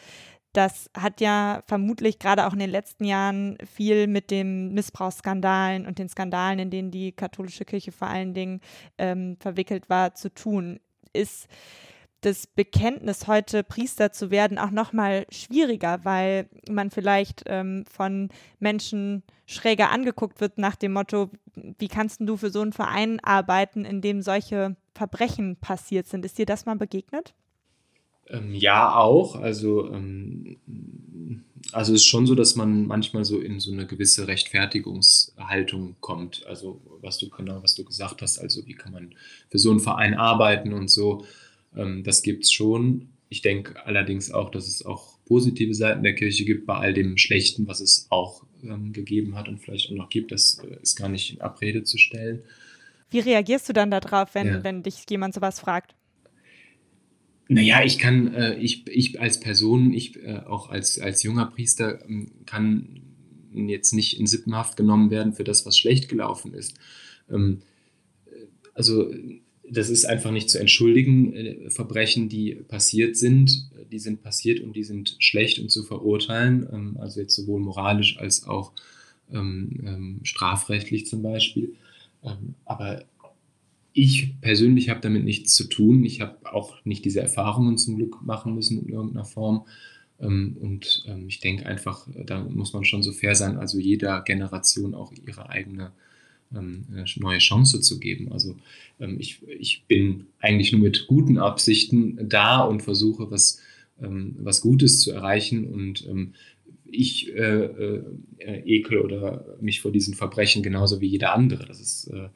[0.53, 5.99] Das hat ja vermutlich gerade auch in den letzten Jahren viel mit den Missbrauchsskandalen und
[5.99, 8.61] den Skandalen, in denen die katholische Kirche vor allen Dingen
[8.99, 10.79] ähm, verwickelt war, zu tun.
[11.15, 11.49] Ist
[12.27, 19.23] das Bekenntnis, heute Priester zu werden, auch nochmal schwieriger, weil man vielleicht ähm, von Menschen
[19.47, 24.01] schräger angeguckt wird nach dem Motto, wie kannst du für so einen Verein arbeiten, in
[24.01, 26.25] dem solche Verbrechen passiert sind?
[26.25, 27.33] Ist dir das mal begegnet?
[28.29, 29.37] Ähm, ja, auch.
[29.37, 30.57] Also, ähm,
[31.71, 36.45] also es ist schon so, dass man manchmal so in so eine gewisse Rechtfertigungshaltung kommt.
[36.47, 39.15] Also was du genau, was du gesagt hast, also wie kann man
[39.49, 41.25] für so einen Verein arbeiten und so.
[41.77, 43.09] Ähm, das gibt es schon.
[43.29, 47.17] Ich denke allerdings auch, dass es auch positive Seiten der Kirche gibt, bei all dem
[47.17, 50.33] Schlechten, was es auch ähm, gegeben hat und vielleicht auch noch gibt.
[50.33, 52.43] Das äh, ist gar nicht in Abrede zu stellen.
[53.11, 54.65] Wie reagierst du dann darauf, wenn, ja.
[54.65, 55.95] wenn dich jemand sowas fragt?
[57.49, 62.05] Naja, ich kann, äh, ich, ich als Person, ich äh, auch als, als junger Priester,
[62.09, 63.03] ähm, kann
[63.53, 66.75] jetzt nicht in Sippenhaft genommen werden für das, was schlecht gelaufen ist.
[67.31, 67.63] Ähm,
[68.75, 69.11] also
[69.71, 71.33] das ist einfach nicht zu entschuldigen.
[71.33, 76.67] Äh, Verbrechen, die passiert sind, die sind passiert und die sind schlecht und zu verurteilen.
[76.73, 78.73] Ähm, also jetzt sowohl moralisch als auch
[79.33, 81.75] ähm, ähm, strafrechtlich zum Beispiel.
[82.65, 83.05] Aber
[83.93, 86.05] ich persönlich habe damit nichts zu tun.
[86.05, 89.65] Ich habe auch nicht diese Erfahrungen zum Glück machen müssen in irgendeiner Form.
[90.19, 95.13] Und ich denke einfach, da muss man schon so fair sein, also jeder Generation auch
[95.25, 95.93] ihre eigene
[96.53, 98.33] eine neue Chance zu geben.
[98.33, 98.57] Also
[99.01, 103.61] ähm, ich, ich bin eigentlich nur mit guten Absichten da und versuche, was,
[104.01, 106.07] ähm, was Gutes zu erreichen und
[106.89, 108.03] ich äh, äh,
[108.65, 111.67] ekel oder mich vor diesen Verbrechen genauso wie jeder andere.
[111.67, 112.29] Das ist, äh,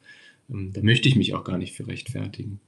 [0.49, 2.59] da möchte ich mich auch gar nicht für rechtfertigen.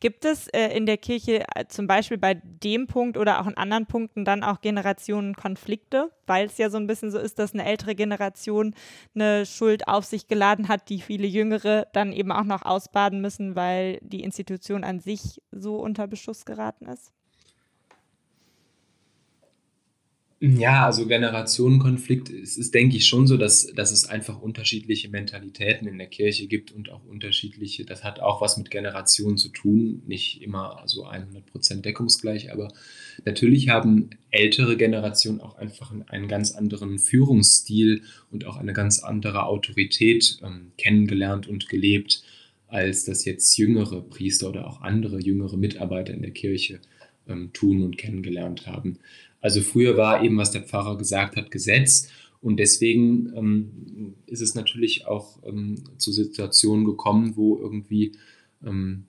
[0.00, 3.56] Gibt es äh, in der Kirche äh, zum Beispiel bei dem Punkt oder auch in
[3.56, 7.64] anderen Punkten dann auch Generationenkonflikte, weil es ja so ein bisschen so ist, dass eine
[7.64, 8.74] ältere Generation
[9.14, 13.56] eine Schuld auf sich geladen hat, die viele Jüngere dann eben auch noch ausbaden müssen,
[13.56, 17.12] weil die Institution an sich so unter Beschuss geraten ist?
[20.44, 25.86] Ja, also Generationenkonflikt ist, ist, denke ich, schon so, dass, dass es einfach unterschiedliche Mentalitäten
[25.86, 30.02] in der Kirche gibt und auch unterschiedliche, das hat auch was mit Generationen zu tun,
[30.04, 32.72] nicht immer so 100% deckungsgleich, aber
[33.24, 38.02] natürlich haben ältere Generationen auch einfach einen ganz anderen Führungsstil
[38.32, 42.24] und auch eine ganz andere Autorität ähm, kennengelernt und gelebt,
[42.66, 46.80] als das jetzt jüngere Priester oder auch andere jüngere Mitarbeiter in der Kirche
[47.28, 48.98] ähm, tun und kennengelernt haben.
[49.42, 52.08] Also früher war eben, was der Pfarrer gesagt hat, Gesetz.
[52.40, 58.12] Und deswegen ähm, ist es natürlich auch ähm, zu Situationen gekommen, wo irgendwie
[58.64, 59.04] ähm,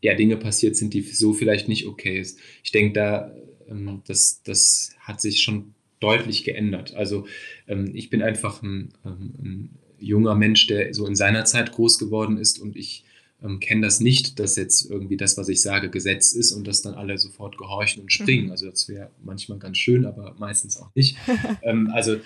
[0.00, 2.38] ja, Dinge passiert sind, die so vielleicht nicht okay ist.
[2.62, 3.34] Ich denke, da,
[3.68, 6.94] ähm, das, das hat sich schon deutlich geändert.
[6.94, 7.26] Also
[7.66, 11.98] ähm, ich bin einfach ein, ähm, ein junger Mensch, der so in seiner Zeit groß
[11.98, 13.03] geworden ist und ich
[13.44, 16.82] ähm, kennen das nicht, dass jetzt irgendwie das, was ich sage, Gesetz ist und dass
[16.82, 18.46] dann alle sofort gehorchen und springen.
[18.46, 18.50] Mhm.
[18.52, 21.16] Also das wäre manchmal ganz schön, aber meistens auch nicht.
[21.62, 22.16] ähm, also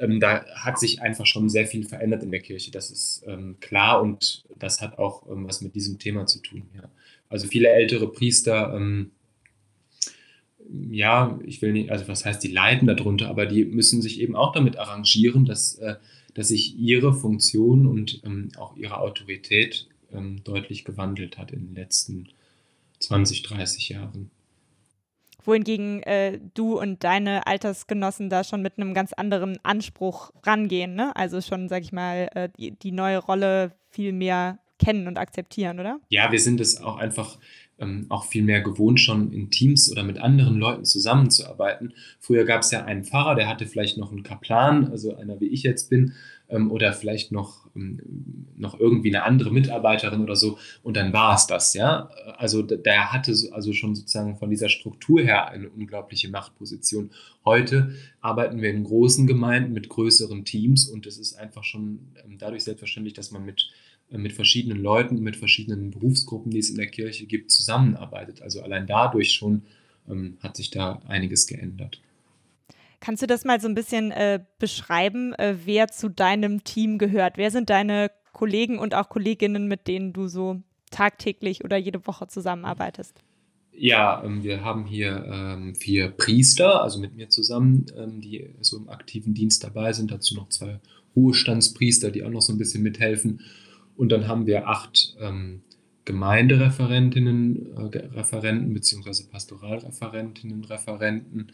[0.00, 2.70] ähm, da hat sich einfach schon sehr viel verändert in der Kirche.
[2.70, 6.62] Das ist ähm, klar und das hat auch ähm, was mit diesem Thema zu tun.
[6.74, 6.88] Ja.
[7.28, 9.10] Also viele ältere Priester ähm,
[10.90, 14.36] ja, ich will nicht, also was heißt, die leiden darunter, aber die müssen sich eben
[14.36, 15.94] auch damit arrangieren, dass, äh,
[16.34, 21.74] dass sich ihre Funktion und ähm, auch ihre Autorität ähm, deutlich gewandelt hat in den
[21.74, 22.28] letzten
[23.00, 24.30] 20, 30 Jahren.
[25.44, 31.14] wohingegen äh, du und deine Altersgenossen da schon mit einem ganz anderen Anspruch rangehen, ne?
[31.16, 35.80] Also schon, sag ich mal, äh, die, die neue Rolle viel mehr kennen und akzeptieren,
[35.80, 36.00] oder?
[36.08, 37.38] Ja, wir sind es auch einfach
[37.78, 41.94] ähm, auch viel mehr gewohnt, schon in Teams oder mit anderen Leuten zusammenzuarbeiten.
[42.20, 45.48] Früher gab es ja einen Pfarrer, der hatte vielleicht noch einen Kaplan, also einer wie
[45.48, 46.14] ich jetzt bin,
[46.48, 48.00] ähm, oder vielleicht noch, ähm,
[48.56, 52.10] noch irgendwie eine andere Mitarbeiterin oder so, und dann war es das, ja.
[52.36, 57.10] Also der hatte also schon sozusagen von dieser Struktur her eine unglaubliche Machtposition.
[57.44, 62.38] Heute arbeiten wir in großen Gemeinden mit größeren Teams und es ist einfach schon ähm,
[62.38, 63.70] dadurch selbstverständlich, dass man mit
[64.10, 68.42] mit verschiedenen Leuten, mit verschiedenen Berufsgruppen, die es in der Kirche gibt, zusammenarbeitet.
[68.42, 69.62] Also allein dadurch schon
[70.08, 72.00] ähm, hat sich da einiges geändert.
[73.00, 77.36] Kannst du das mal so ein bisschen äh, beschreiben, äh, wer zu deinem Team gehört?
[77.36, 82.26] Wer sind deine Kollegen und auch Kolleginnen, mit denen du so tagtäglich oder jede Woche
[82.26, 83.14] zusammenarbeitest?
[83.72, 88.76] Ja, ähm, wir haben hier ähm, vier Priester, also mit mir zusammen, ähm, die so
[88.76, 90.10] im aktiven Dienst dabei sind.
[90.10, 90.80] Dazu noch zwei
[91.14, 93.40] Ruhestandspriester, die auch noch so ein bisschen mithelfen.
[93.98, 95.62] Und dann haben wir acht ähm,
[96.04, 101.48] Gemeindereferentinnen, äh, Referenten beziehungsweise Pastoralreferentinnen, Referenten.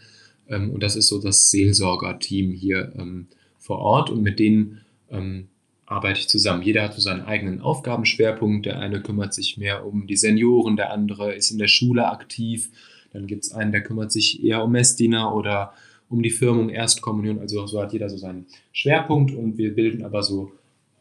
[0.48, 3.28] Ähm, und das ist so das Seelsorgerteam hier ähm,
[3.59, 4.11] vor Ort.
[4.11, 5.48] Und mit denen ähm,
[5.87, 6.62] arbeite ich zusammen.
[6.62, 8.66] Jeder hat so seinen eigenen Aufgabenschwerpunkt.
[8.66, 12.70] Der eine kümmert sich mehr um die Senioren, der andere ist in der Schule aktiv.
[13.14, 15.72] Dann gibt es einen, der kümmert sich eher um Messdiener oder
[16.11, 17.38] um die Firmung Erstkommunion.
[17.38, 20.52] Also so hat jeder so seinen Schwerpunkt und wir bilden aber so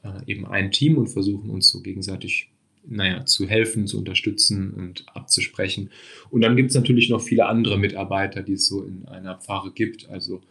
[0.04, 2.50] äh, eben ein Team und versuchen uns so gegenseitig
[2.86, 5.90] naja, zu helfen, zu unterstützen und abzusprechen.
[6.30, 9.72] Und dann gibt es natürlich noch viele andere Mitarbeiter, die es so in einer Pfarre
[9.72, 10.10] gibt.
[10.10, 10.42] Also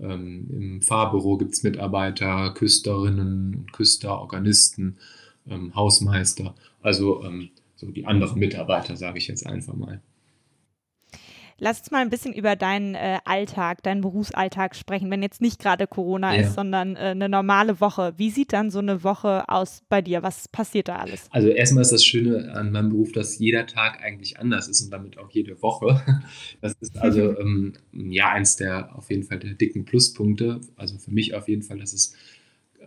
[0.00, 4.96] ähm, im Pfarrbüro gibt es Mitarbeiter, Küsterinnen, Küster, Organisten,
[5.48, 6.54] ähm, Hausmeister.
[6.82, 10.00] Also ähm, so die anderen Mitarbeiter, sage ich jetzt einfach mal.
[11.58, 15.60] Lass uns mal ein bisschen über deinen äh, Alltag, deinen Berufsalltag sprechen, wenn jetzt nicht
[15.60, 16.42] gerade Corona ja.
[16.42, 18.14] ist, sondern äh, eine normale Woche.
[18.16, 20.22] Wie sieht dann so eine Woche aus bei dir?
[20.22, 21.26] Was passiert da alles?
[21.30, 24.90] Also erstmal ist das Schöne an meinem Beruf, dass jeder Tag eigentlich anders ist und
[24.90, 26.02] damit auch jede Woche.
[26.60, 30.60] Das ist also ähm, ja eins der auf jeden Fall der dicken Pluspunkte.
[30.76, 32.14] Also für mich auf jeden Fall, dass es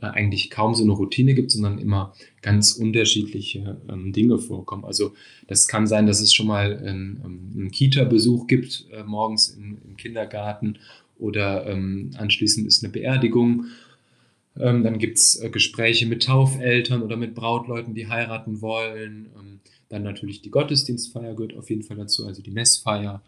[0.01, 4.85] eigentlich kaum so eine Routine gibt, sondern immer ganz unterschiedliche ähm, Dinge vorkommen.
[4.85, 5.13] Also
[5.47, 9.77] das kann sein, dass es schon mal einen, ähm, einen Kita-Besuch gibt, äh, morgens in,
[9.87, 10.77] im Kindergarten
[11.17, 13.65] oder ähm, anschließend ist eine Beerdigung.
[14.59, 19.27] Ähm, dann gibt es äh, Gespräche mit Taufeltern oder mit Brautleuten, die heiraten wollen.
[19.37, 23.21] Ähm, dann natürlich die Gottesdienstfeier gehört auf jeden Fall dazu, also die Messfeier.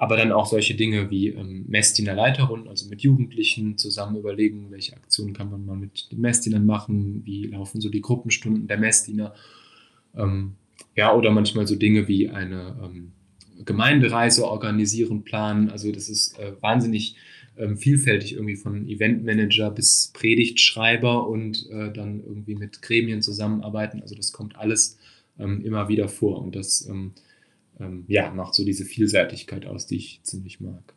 [0.00, 4.70] Ähm, aber dann auch solche Dinge wie ähm, Messdiener Leiterrunden, also mit Jugendlichen zusammen überlegen,
[4.70, 8.78] welche Aktionen kann man mal mit den Messdienern machen, wie laufen so die Gruppenstunden der
[8.78, 9.34] Messdiener.
[10.16, 10.54] Ähm,
[10.96, 13.12] ja, oder manchmal so Dinge wie eine ähm,
[13.64, 15.70] Gemeindereise organisieren, planen.
[15.70, 17.16] Also das ist äh, wahnsinnig
[17.58, 24.00] ähm, vielfältig irgendwie von Eventmanager bis Predigtschreiber und äh, dann irgendwie mit Gremien zusammenarbeiten.
[24.00, 24.98] Also das kommt alles
[25.38, 26.88] ähm, immer wieder vor und das
[27.80, 30.94] ähm, ja, macht so diese Vielseitigkeit aus, die ich ziemlich mag.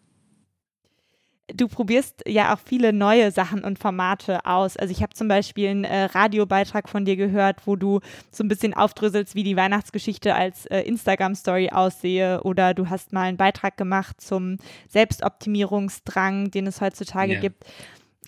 [1.53, 4.77] Du probierst ja auch viele neue Sachen und Formate aus.
[4.77, 7.99] Also ich habe zum Beispiel einen äh, Radiobeitrag von dir gehört, wo du
[8.31, 12.41] so ein bisschen aufdröselst, wie die Weihnachtsgeschichte als äh, Instagram-Story aussehe.
[12.43, 17.41] Oder du hast mal einen Beitrag gemacht zum Selbstoptimierungsdrang, den es heutzutage yeah.
[17.41, 17.65] gibt.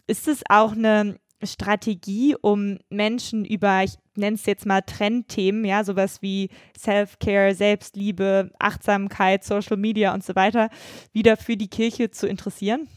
[0.08, 5.84] Ist es auch eine Strategie, um Menschen über, ich nenne es jetzt mal Trendthemen, ja,
[5.84, 10.70] sowas wie Self-Care, Selbstliebe, Achtsamkeit, Social Media und so weiter,
[11.12, 12.88] wieder für die Kirche zu interessieren?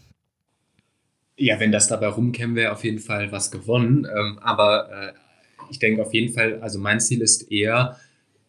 [1.36, 4.06] Ja, wenn das dabei rumkäme, wäre auf jeden Fall was gewonnen.
[4.06, 5.12] Ähm, aber äh,
[5.70, 7.98] ich denke auf jeden Fall, also mein Ziel ist eher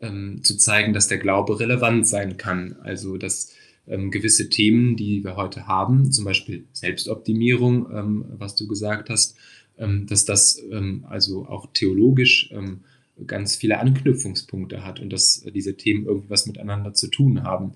[0.02, 2.78] ähm, zu zeigen, dass der Glaube relevant sein kann.
[2.82, 3.54] Also dass
[3.88, 9.36] ähm, gewisse Themen, die wir heute haben, zum Beispiel Selbstoptimierung, ähm, was du gesagt hast,
[9.80, 12.82] dass das ähm, also auch theologisch ähm,
[13.28, 17.74] ganz viele Anknüpfungspunkte hat und dass diese Themen irgendwie was miteinander zu tun haben.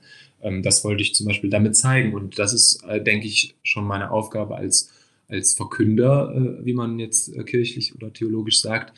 [0.61, 4.11] das wollte ich zum Beispiel damit zeigen und das ist, äh, denke ich, schon meine
[4.11, 4.91] Aufgabe als,
[5.27, 8.93] als Verkünder, äh, wie man jetzt äh, kirchlich oder theologisch sagt,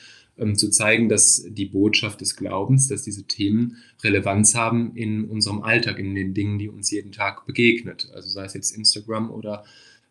[0.56, 5.98] zu zeigen, dass die Botschaft des Glaubens, dass diese Themen Relevanz haben in unserem Alltag,
[5.98, 8.10] in den Dingen, die uns jeden Tag begegnet.
[8.14, 9.64] Also sei es jetzt Instagram oder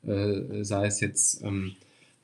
[0.03, 1.45] äh, sei es jetzt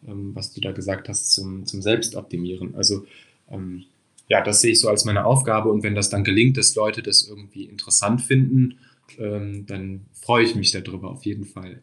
[0.07, 2.75] ähm, was du da gesagt hast, zum, zum Selbstoptimieren.
[2.75, 3.05] Also
[3.49, 3.85] ähm,
[4.29, 7.03] ja, das sehe ich so als meine Aufgabe und wenn das dann gelingt, dass Leute
[7.03, 8.79] das irgendwie interessant finden,
[9.19, 11.83] ähm, dann freue ich mich darüber auf jeden Fall.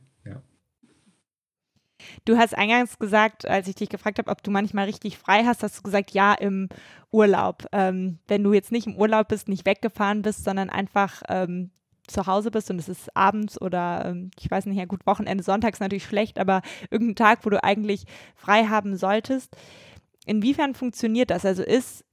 [2.25, 5.63] Du hast eingangs gesagt, als ich dich gefragt habe, ob du manchmal richtig frei hast,
[5.63, 6.69] hast du gesagt, ja, im
[7.11, 7.65] Urlaub.
[7.71, 11.71] Ähm, wenn du jetzt nicht im Urlaub bist, nicht weggefahren bist, sondern einfach ähm,
[12.07, 15.43] zu Hause bist und es ist abends oder ähm, ich weiß nicht, ja gut, Wochenende,
[15.43, 19.55] Sonntags natürlich schlecht, aber irgendein Tag, wo du eigentlich frei haben solltest.
[20.25, 21.45] Inwiefern funktioniert das?
[21.45, 22.05] Also ist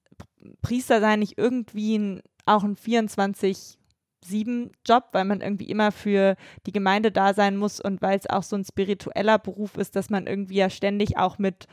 [0.63, 3.79] Priester sein nicht irgendwie ein, auch ein 24
[4.25, 8.29] sieben Job, weil man irgendwie immer für die Gemeinde da sein muss und weil es
[8.29, 11.67] auch so ein spiritueller Beruf ist, dass man irgendwie ja ständig auch mit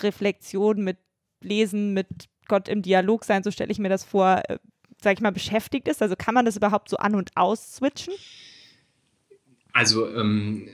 [0.00, 0.98] Reflexion, mit
[1.42, 4.58] Lesen, mit Gott im Dialog sein, so stelle ich mir das vor, äh,
[5.02, 6.02] sag ich mal, beschäftigt ist.
[6.02, 8.14] Also kann man das überhaupt so an und aus switchen?
[9.72, 10.68] Also ähm,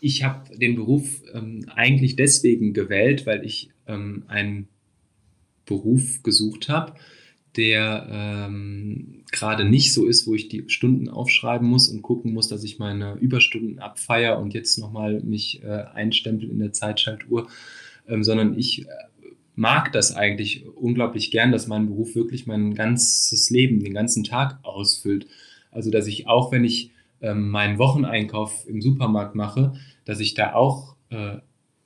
[0.00, 4.68] ich habe den Beruf ähm, eigentlich deswegen gewählt, weil ich ähm, einen
[5.66, 6.94] Beruf gesucht habe,
[7.56, 12.48] der ähm, gerade nicht so ist, wo ich die Stunden aufschreiben muss und gucken muss,
[12.48, 17.48] dass ich meine Überstunden abfeier und jetzt nochmal mich äh, einstempel in der Zeitschaltuhr,
[18.06, 18.86] ähm, sondern ich äh,
[19.58, 24.60] mag das eigentlich unglaublich gern, dass mein Beruf wirklich mein ganzes Leben, den ganzen Tag
[24.62, 25.26] ausfüllt.
[25.72, 29.72] Also dass ich auch, wenn ich ähm, meinen Wocheneinkauf im Supermarkt mache,
[30.04, 31.38] dass ich da auch äh,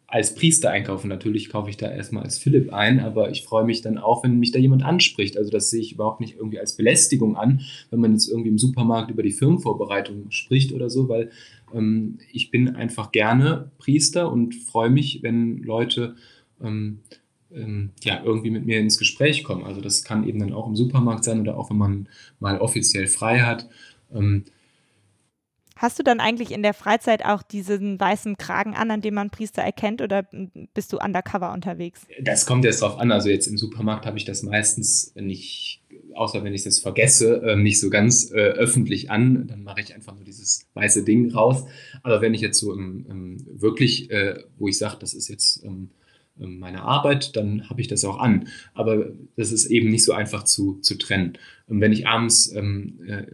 [0.06, 1.08] als Priester einkaufen.
[1.08, 4.38] Natürlich kaufe ich da erstmal als Philipp ein, aber ich freue mich dann auch, wenn
[4.38, 5.38] mich da jemand anspricht.
[5.38, 8.58] Also das sehe ich überhaupt nicht irgendwie als Belästigung an, wenn man jetzt irgendwie im
[8.58, 11.30] Supermarkt über die Firmenvorbereitung spricht oder so, weil
[11.74, 16.16] ähm, ich bin einfach gerne Priester und freue mich, wenn Leute
[16.62, 16.98] ähm,
[18.02, 19.64] ja, irgendwie mit mir ins Gespräch kommen.
[19.64, 22.08] Also das kann eben dann auch im Supermarkt sein oder auch wenn man
[22.40, 23.68] mal offiziell frei hat.
[24.14, 24.44] Ähm,
[25.82, 29.30] Hast du dann eigentlich in der Freizeit auch diesen weißen Kragen an, an dem man
[29.30, 30.24] Priester erkennt, oder
[30.74, 32.06] bist du undercover unterwegs?
[32.20, 33.10] Das kommt jetzt drauf an.
[33.10, 35.82] Also jetzt im Supermarkt habe ich das meistens nicht,
[36.14, 39.48] außer wenn ich das vergesse, ähm, nicht so ganz äh, öffentlich an.
[39.48, 41.64] Dann mache ich einfach nur dieses weiße Ding raus.
[42.04, 45.64] Aber wenn ich jetzt so im, im wirklich, äh, wo ich sage, das ist jetzt
[46.40, 48.48] ähm, meine Arbeit, dann habe ich das auch an.
[48.74, 51.38] Aber das ist eben nicht so einfach zu, zu trennen.
[51.66, 53.24] Und wenn ich abends ähm, äh,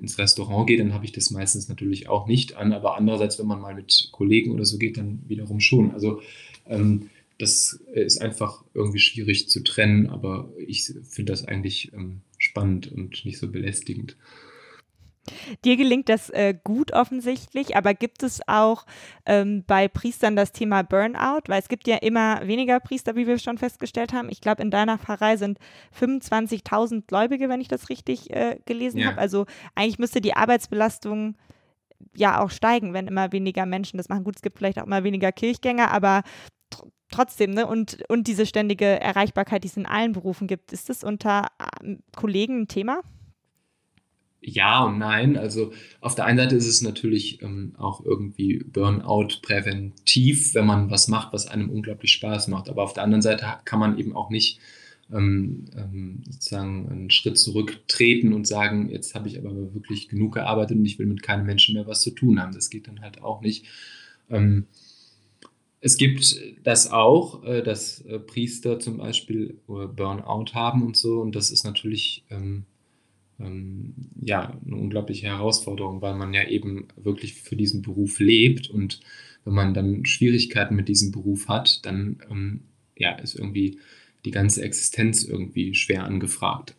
[0.00, 2.72] ins Restaurant gehe, dann habe ich das meistens natürlich auch nicht an.
[2.72, 5.90] Aber andererseits, wenn man mal mit Kollegen oder so geht, dann wiederum schon.
[5.92, 6.20] Also
[6.66, 12.90] ähm, das ist einfach irgendwie schwierig zu trennen, aber ich finde das eigentlich ähm, spannend
[12.90, 14.16] und nicht so belästigend.
[15.64, 18.86] Dir gelingt das äh, gut offensichtlich, aber gibt es auch
[19.26, 21.42] ähm, bei Priestern das Thema Burnout?
[21.46, 24.28] Weil es gibt ja immer weniger Priester, wie wir schon festgestellt haben.
[24.30, 25.58] Ich glaube, in deiner Pfarrei sind
[25.98, 29.08] 25.000 Gläubige, wenn ich das richtig äh, gelesen ja.
[29.08, 29.18] habe.
[29.18, 31.36] Also eigentlich müsste die Arbeitsbelastung
[32.14, 34.24] ja auch steigen, wenn immer weniger Menschen das machen.
[34.24, 36.22] Gut, es gibt vielleicht auch immer weniger Kirchgänger, aber
[36.70, 37.66] tr trotzdem, ne?
[37.66, 41.46] Und, und diese ständige Erreichbarkeit, die es in allen Berufen gibt, ist das unter
[41.82, 43.00] äh, Kollegen ein Thema?
[44.48, 45.36] Ja und nein.
[45.36, 50.90] Also auf der einen Seite ist es natürlich ähm, auch irgendwie Burnout präventiv, wenn man
[50.90, 52.68] was macht, was einem unglaublich Spaß macht.
[52.68, 54.60] Aber auf der anderen Seite kann man eben auch nicht
[55.12, 60.76] ähm, ähm, sozusagen einen Schritt zurücktreten und sagen, jetzt habe ich aber wirklich genug gearbeitet
[60.76, 62.52] und ich will mit keinem Menschen mehr was zu tun haben.
[62.52, 63.66] Das geht dann halt auch nicht.
[64.28, 64.66] Ähm,
[65.80, 71.20] es gibt das auch, äh, dass äh, Priester zum Beispiel äh, Burnout haben und so.
[71.20, 72.64] Und das ist natürlich ähm,
[73.40, 79.00] ähm, ja, eine unglaubliche Herausforderung, weil man ja eben wirklich für diesen Beruf lebt und
[79.44, 82.64] wenn man dann Schwierigkeiten mit diesem Beruf hat, dann ähm,
[82.96, 83.78] ja, ist irgendwie
[84.24, 86.76] die ganze Existenz irgendwie schwer angefragt.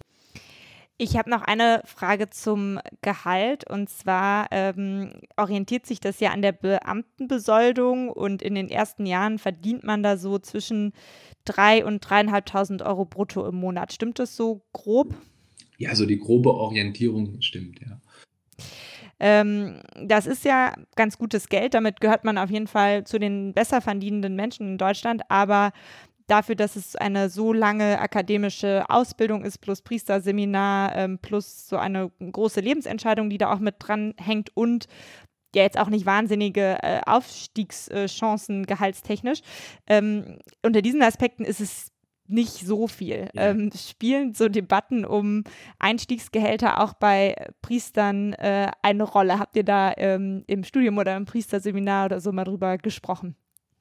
[1.01, 6.41] Ich habe noch eine Frage zum Gehalt und zwar ähm, orientiert sich das ja an
[6.41, 10.91] der Beamtenbesoldung und in den ersten Jahren verdient man da so zwischen
[11.47, 13.93] 3.000 und 3.500 Euro brutto im Monat.
[13.93, 15.15] Stimmt das so grob?
[15.79, 17.99] Ja, so die grobe Orientierung stimmt, ja.
[19.21, 21.73] Ähm, das ist ja ganz gutes Geld.
[21.73, 25.23] Damit gehört man auf jeden Fall zu den besser verdienenden Menschen in Deutschland.
[25.29, 25.71] Aber
[26.27, 32.11] dafür, dass es eine so lange akademische Ausbildung ist, plus Priesterseminar, ähm, plus so eine
[32.19, 34.87] große Lebensentscheidung, die da auch mit dran hängt und
[35.55, 39.41] ja jetzt auch nicht wahnsinnige äh, Aufstiegschancen gehaltstechnisch.
[39.87, 41.91] Ähm, unter diesen Aspekten ist es
[42.29, 43.29] nicht so viel.
[43.33, 43.49] Ja.
[43.49, 45.43] Ähm, spielen so Debatten um
[45.79, 49.39] Einstiegsgehälter auch bei Priestern äh, eine Rolle?
[49.39, 53.35] Habt ihr da ähm, im Studium oder im Priesterseminar oder so mal drüber gesprochen?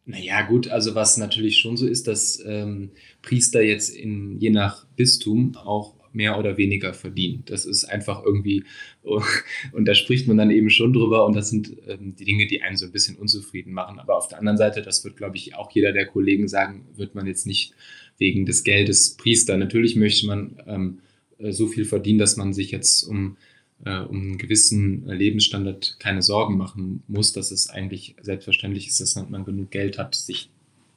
[0.04, 4.86] Naja, gut, also was natürlich schon so ist, dass ähm, Priester jetzt in, je nach
[4.96, 7.42] Bistum auch mehr oder weniger verdienen.
[7.46, 8.64] Das ist einfach irgendwie,
[9.72, 12.62] und da spricht man dann eben schon drüber und das sind ähm, die Dinge, die
[12.62, 13.98] einen so ein bisschen unzufrieden machen.
[13.98, 17.14] Aber auf der anderen Seite, das wird, glaube ich, auch jeder der Kollegen sagen, wird
[17.14, 17.74] man jetzt nicht
[18.18, 19.56] wegen des Geldes Priester.
[19.56, 20.98] Natürlich möchte man ähm,
[21.38, 23.36] äh, so viel verdienen, dass man sich jetzt um,
[23.84, 29.14] äh, um einen gewissen Lebensstandard keine Sorgen machen muss, dass es eigentlich selbstverständlich ist, dass
[29.14, 30.50] man genug Geld hat, sich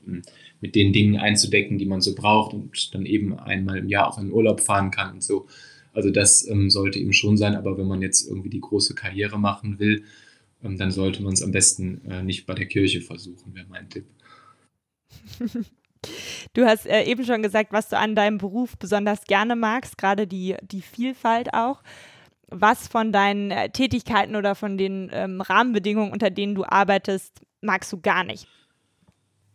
[0.08, 0.24] ähm,
[0.60, 4.20] mit den Dingen einzudecken, die man so braucht und dann eben einmal im Jahr auch
[4.20, 5.48] in Urlaub fahren kann und so.
[5.94, 9.40] Also das ähm, sollte ihm schon sein, aber wenn man jetzt irgendwie die große Karriere
[9.40, 10.04] machen will,
[10.64, 13.90] ähm, dann sollte man es am besten äh, nicht bei der Kirche versuchen, wäre mein
[13.90, 14.06] Tipp.
[16.54, 20.28] Du hast äh, eben schon gesagt, was du an deinem Beruf besonders gerne magst, gerade
[20.28, 21.82] die, die Vielfalt auch.
[22.48, 27.94] Was von deinen äh, Tätigkeiten oder von den ähm, Rahmenbedingungen, unter denen du arbeitest, magst
[27.94, 28.48] du gar nicht?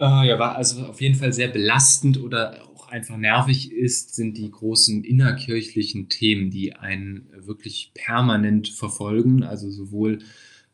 [0.01, 4.36] Äh, ja, war also auf jeden Fall sehr belastend oder auch einfach nervig ist, sind
[4.36, 10.20] die großen innerkirchlichen Themen, die einen wirklich permanent verfolgen, also sowohl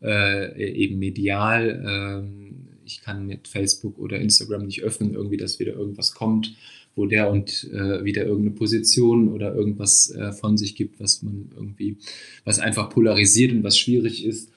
[0.03, 2.62] äh, eben medial, äh,
[2.93, 6.55] ich kann mit Facebook oder Instagram nicht öffnen, irgendwie, dass wieder irgendwas kommt,
[6.95, 11.51] wo der und äh, wieder irgendeine Position oder irgendwas äh, von sich gibt, was man
[11.55, 11.97] irgendwie,
[12.45, 14.53] was einfach polarisiert und was schwierig ist.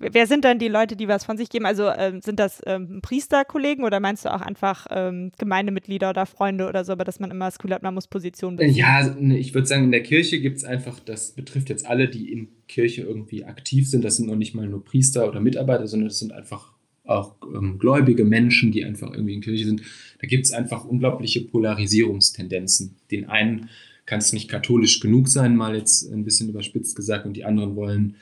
[0.00, 1.66] Wer sind dann die Leute, die was von sich geben?
[1.66, 6.68] Also ähm, sind das ähm, Priesterkollegen oder meinst du auch einfach ähm, Gemeindemitglieder oder Freunde
[6.68, 8.76] oder so, aber dass man immer das Gefühl hat, man muss Position beziehen?
[8.76, 12.30] Ja, ich würde sagen, in der Kirche gibt es einfach, das betrifft jetzt alle, die
[12.30, 14.04] in Kirche irgendwie aktiv sind.
[14.04, 16.74] Das sind noch nicht mal nur Priester oder Mitarbeiter, sondern das sind einfach
[17.08, 19.82] auch ähm, gläubige Menschen, die einfach irgendwie in Kirche sind.
[20.20, 22.96] Da gibt es einfach unglaubliche Polarisierungstendenzen.
[23.10, 23.70] Den einen
[24.06, 27.76] kann es nicht katholisch genug sein, mal jetzt ein bisschen überspitzt gesagt, und die anderen
[27.76, 28.16] wollen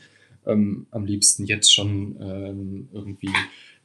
[0.47, 3.33] ähm, am liebsten jetzt schon ähm, irgendwie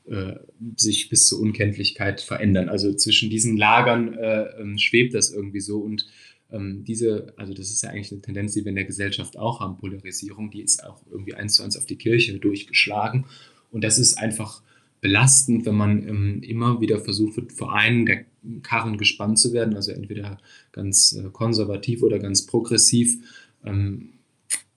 [0.06, 0.36] äh,
[0.78, 2.70] sich bis zur Unkenntlichkeit verändern.
[2.70, 6.08] Also zwischen diesen Lagern äh, ähm, schwebt das irgendwie so und
[6.52, 9.60] ähm, diese, also das ist ja eigentlich eine Tendenz, die wir in der Gesellschaft auch
[9.62, 13.26] haben, Polarisierung, die ist auch irgendwie eins zu eins auf die Kirche durchgeschlagen
[13.72, 14.62] und das ist einfach
[15.02, 18.26] belastend, wenn man ähm, immer wieder versucht wird, vor einen der
[18.62, 20.38] Karren gespannt zu werden, also entweder
[20.72, 23.18] ganz äh, konservativ oder ganz progressiv.
[23.66, 24.14] Ähm,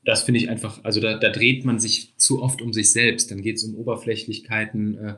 [0.04, 3.30] das finde ich einfach, also da, da, dreht man sich zu oft um sich selbst.
[3.30, 5.14] Dann geht es um Oberflächlichkeiten, äh,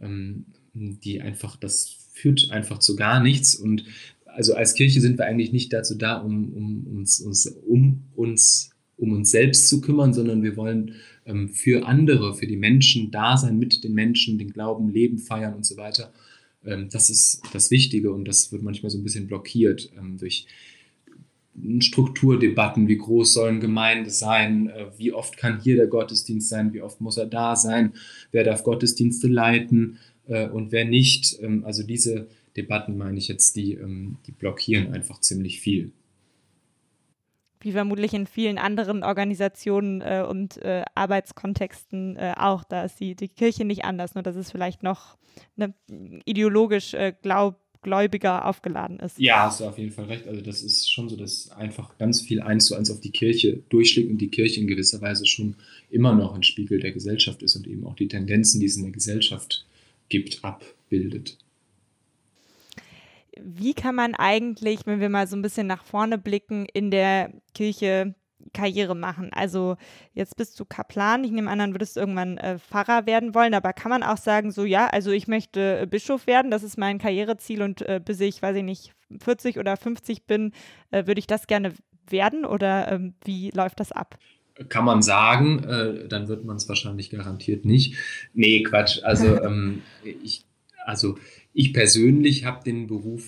[0.00, 3.54] ähm, die einfach, das führt einfach zu gar nichts.
[3.54, 3.84] Und
[4.24, 8.70] also als Kirche sind wir eigentlich nicht dazu da, um, um, uns, uns, um uns
[8.96, 10.94] um uns selbst zu kümmern, sondern wir wollen
[11.26, 15.54] ähm, für andere, für die Menschen da sein, mit den Menschen, den Glauben, Leben feiern
[15.54, 16.12] und so weiter.
[16.64, 20.46] Ähm, das ist das Wichtige und das wird manchmal so ein bisschen blockiert ähm, durch
[21.78, 26.82] Strukturdebatten, wie groß sollen Gemeinde sein, äh, wie oft kann hier der Gottesdienst sein, wie
[26.82, 27.92] oft muss er da sein,
[28.32, 31.38] wer darf Gottesdienste leiten äh, und wer nicht.
[31.40, 32.26] Ähm, also diese
[32.56, 35.92] Debatten meine ich jetzt, die, ähm, die blockieren einfach ziemlich viel.
[37.64, 42.62] Wie vermutlich in vielen anderen Organisationen äh, und äh, Arbeitskontexten äh, auch.
[42.62, 45.16] Da ist die, die Kirche nicht anders, nur dass es vielleicht noch
[45.56, 45.72] ne,
[46.26, 49.18] ideologisch äh, glaub, gläubiger aufgeladen ist.
[49.18, 50.26] Ja, hast du auf jeden Fall recht.
[50.26, 53.62] Also das ist schon so, dass einfach ganz viel eins zu eins auf die Kirche
[53.68, 55.56] durchschlägt und die Kirche in gewisser Weise schon
[55.90, 58.82] immer noch ein Spiegel der Gesellschaft ist und eben auch die Tendenzen, die es in
[58.82, 59.64] der Gesellschaft
[60.08, 61.38] gibt, abbildet.
[63.42, 67.32] Wie kann man eigentlich, wenn wir mal so ein bisschen nach vorne blicken, in der
[67.54, 68.14] Kirche
[68.52, 69.30] Karriere machen.
[69.32, 69.76] Also
[70.12, 73.54] jetzt bist du Kaplan, ich nehme an, dann würdest du irgendwann äh, Pfarrer werden wollen,
[73.54, 76.76] aber kann man auch sagen, so ja, also ich möchte äh, Bischof werden, das ist
[76.76, 80.52] mein Karriereziel und äh, bis ich, weiß ich nicht, 40 oder 50 bin,
[80.90, 81.72] äh, würde ich das gerne
[82.08, 84.18] werden oder ähm, wie läuft das ab?
[84.68, 87.96] Kann man sagen, äh, dann wird man es wahrscheinlich garantiert nicht.
[88.34, 89.02] Nee, Quatsch.
[89.02, 89.82] Also ähm,
[90.22, 90.44] ich,
[90.84, 91.16] also
[91.54, 93.24] ich persönlich habe den Beruf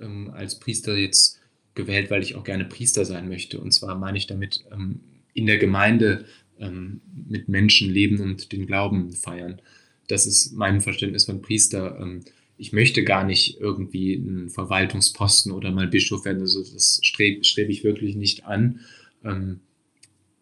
[0.00, 1.40] ähm, als Priester jetzt
[1.74, 3.60] gewählt, weil ich auch gerne Priester sein möchte.
[3.60, 5.00] Und zwar meine ich damit ähm,
[5.32, 6.26] in der Gemeinde
[6.58, 9.62] ähm, mit Menschen leben und den Glauben feiern.
[10.08, 11.98] Das ist mein Verständnis von Priester.
[12.00, 12.24] Ähm,
[12.58, 16.40] ich möchte gar nicht irgendwie einen Verwaltungsposten oder mal Bischof werden.
[16.40, 18.80] Also das strebe streb ich wirklich nicht an.
[19.24, 19.60] Ähm,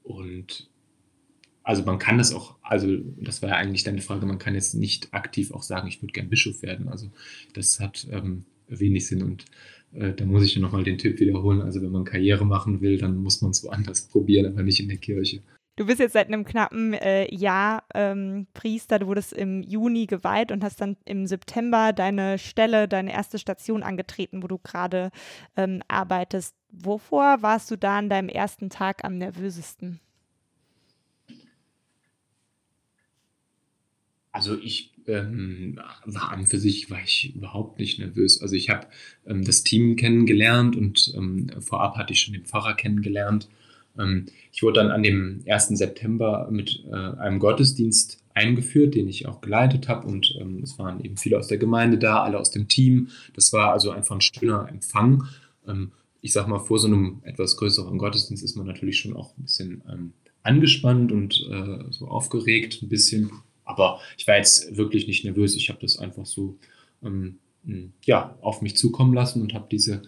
[0.02, 0.69] und
[1.70, 4.74] also man kann das auch, also das war ja eigentlich deine Frage, man kann jetzt
[4.74, 6.88] nicht aktiv auch sagen, ich würde gern Bischof werden.
[6.88, 7.12] Also
[7.54, 9.44] das hat ähm, wenig Sinn und
[9.92, 11.60] äh, da muss ich nochmal den Tipp wiederholen.
[11.62, 14.88] Also wenn man Karriere machen will, dann muss man es woanders probieren, aber nicht in
[14.88, 15.42] der Kirche.
[15.76, 18.98] Du bist jetzt seit einem knappen äh, Jahr ähm, Priester.
[18.98, 23.84] Du wurdest im Juni geweiht und hast dann im September deine Stelle, deine erste Station
[23.84, 25.12] angetreten, wo du gerade
[25.56, 26.52] ähm, arbeitest.
[26.72, 30.00] Wovor warst du da an deinem ersten Tag am nervösesten?
[34.32, 38.40] Also ich ähm, war an für sich war ich überhaupt nicht nervös.
[38.40, 38.86] Also ich habe
[39.26, 43.48] ähm, das Team kennengelernt und ähm, vorab hatte ich schon den Pfarrer kennengelernt.
[43.98, 45.68] Ähm, ich wurde dann an dem 1.
[45.68, 51.02] September mit äh, einem Gottesdienst eingeführt, den ich auch geleitet habe und ähm, es waren
[51.04, 53.08] eben viele aus der Gemeinde da, alle aus dem Team.
[53.34, 55.24] Das war also einfach ein schöner Empfang.
[55.66, 59.36] Ähm, ich sag mal, vor so einem etwas größeren Gottesdienst ist man natürlich schon auch
[59.38, 60.12] ein bisschen
[60.42, 63.30] angespannt und äh, so aufgeregt, ein bisschen
[63.70, 65.56] aber ich war jetzt wirklich nicht nervös.
[65.56, 66.58] Ich habe das einfach so
[67.02, 67.38] ähm,
[68.04, 70.02] ja, auf mich zukommen lassen und habe diese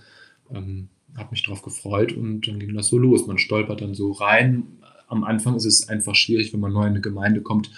[0.50, 3.26] ähm, habe mich darauf gefreut und dann ging das so los.
[3.26, 4.64] Man stolpert dann so rein.
[5.08, 7.70] Am Anfang ist es einfach schwierig, wenn man neu in eine Gemeinde kommt,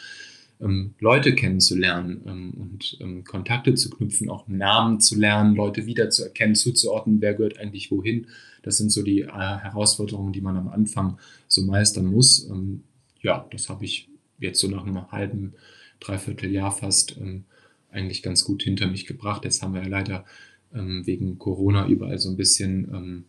[0.61, 6.55] ähm, Leute kennenzulernen ähm, und ähm, Kontakte zu knüpfen, auch Namen zu lernen, Leute wiederzuerkennen,
[6.55, 8.29] zuzuordnen, wer gehört eigentlich wohin.
[8.63, 11.19] Das sind so die äh, Herausforderungen, die man am Anfang
[11.49, 12.49] so meistern muss.
[12.49, 12.85] Ähm,
[13.21, 14.09] ja, das habe ich
[14.39, 15.55] jetzt so nach einem halben,
[16.01, 17.45] dreiviertel Jahr fast ähm,
[17.91, 19.45] eigentlich ganz gut hinter mich gebracht.
[19.45, 20.25] Jetzt haben wir ja leider
[20.75, 23.25] ähm, wegen Corona überall so ein bisschen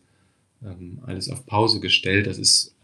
[1.04, 2.26] alles auf Pause gestellt.
[2.26, 2.74] Das ist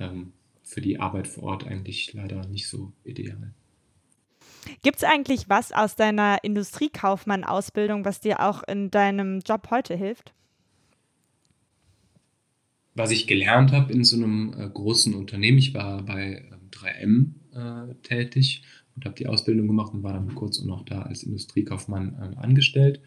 [0.62, 3.52] für die Arbeit vor Ort eigentlich leider nicht so ideal.
[4.82, 10.32] Gibt es eigentlich was aus deiner Industriekaufmann-Ausbildung, was dir auch in deinem Job heute hilft?
[12.94, 16.44] Was ich gelernt habe in so einem äh, großen Unternehmen, ich war bei
[16.82, 18.62] 3M äh, tätig
[18.96, 22.38] und habe die Ausbildung gemacht und war dann kurz auch noch da als Industriekaufmann ähm,
[22.38, 23.00] angestellt.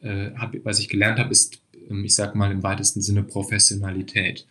[0.00, 4.46] Äh, hab, was ich gelernt habe, ist, ähm, ich sage mal im weitesten Sinne Professionalität.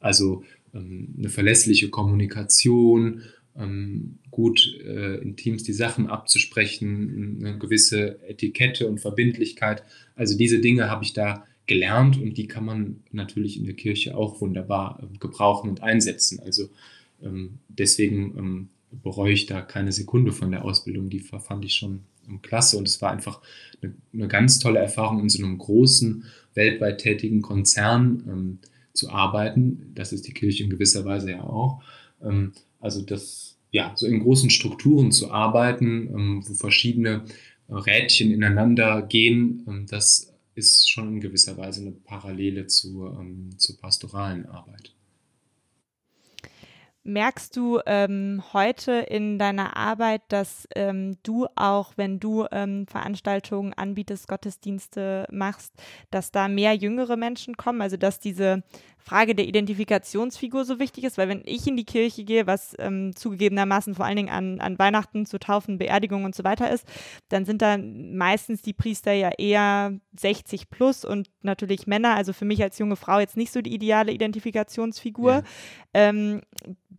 [0.00, 0.44] Also
[0.74, 3.22] ähm, eine verlässliche Kommunikation,
[3.58, 9.82] ähm, gut äh, in Teams die Sachen abzusprechen, eine gewisse Etikette und Verbindlichkeit.
[10.14, 14.16] Also diese Dinge habe ich da gelernt und die kann man natürlich in der Kirche
[14.16, 16.40] auch wunderbar äh, gebrauchen und einsetzen.
[16.40, 16.68] Also
[17.68, 21.10] deswegen ähm, bereue ich da keine Sekunde von der Ausbildung.
[21.10, 23.40] Die fand ich schon ähm, klasse und es war einfach
[23.82, 28.58] eine, eine, ganz tolle Erfahrung in so einem großen, weltweit tätigen Konzern ähm,
[28.92, 29.92] zu arbeiten.
[29.94, 31.82] Das ist die Kirche in gewisser Weise ja auch.
[32.22, 37.24] Ähm, also das, ja, so in großen Strukturen zu arbeiten, ähm, wo verschiedene
[37.68, 43.78] äh, Rädchen ineinander gehen, ähm, das ist schon in gewisser Weise eine Parallele ähm, zur
[43.78, 44.92] pastoralen Arbeit.
[47.02, 53.72] Merkst du ähm, heute in deiner Arbeit, dass ähm, du auch, wenn du ähm, Veranstaltungen
[53.72, 55.72] anbietest, Gottesdienste machst,
[56.10, 57.80] dass da mehr jüngere Menschen kommen?
[57.80, 58.62] Also dass diese
[59.02, 63.14] Frage der Identifikationsfigur so wichtig ist, weil wenn ich in die Kirche gehe, was ähm,
[63.16, 66.86] zugegebenermaßen vor allen Dingen an, an Weihnachten, zu Taufen, Beerdigungen und so weiter ist,
[67.28, 72.14] dann sind da meistens die Priester ja eher 60 plus und natürlich Männer.
[72.14, 75.32] Also für mich als junge Frau jetzt nicht so die ideale Identifikationsfigur.
[75.32, 75.42] Ja.
[75.94, 76.42] Ähm,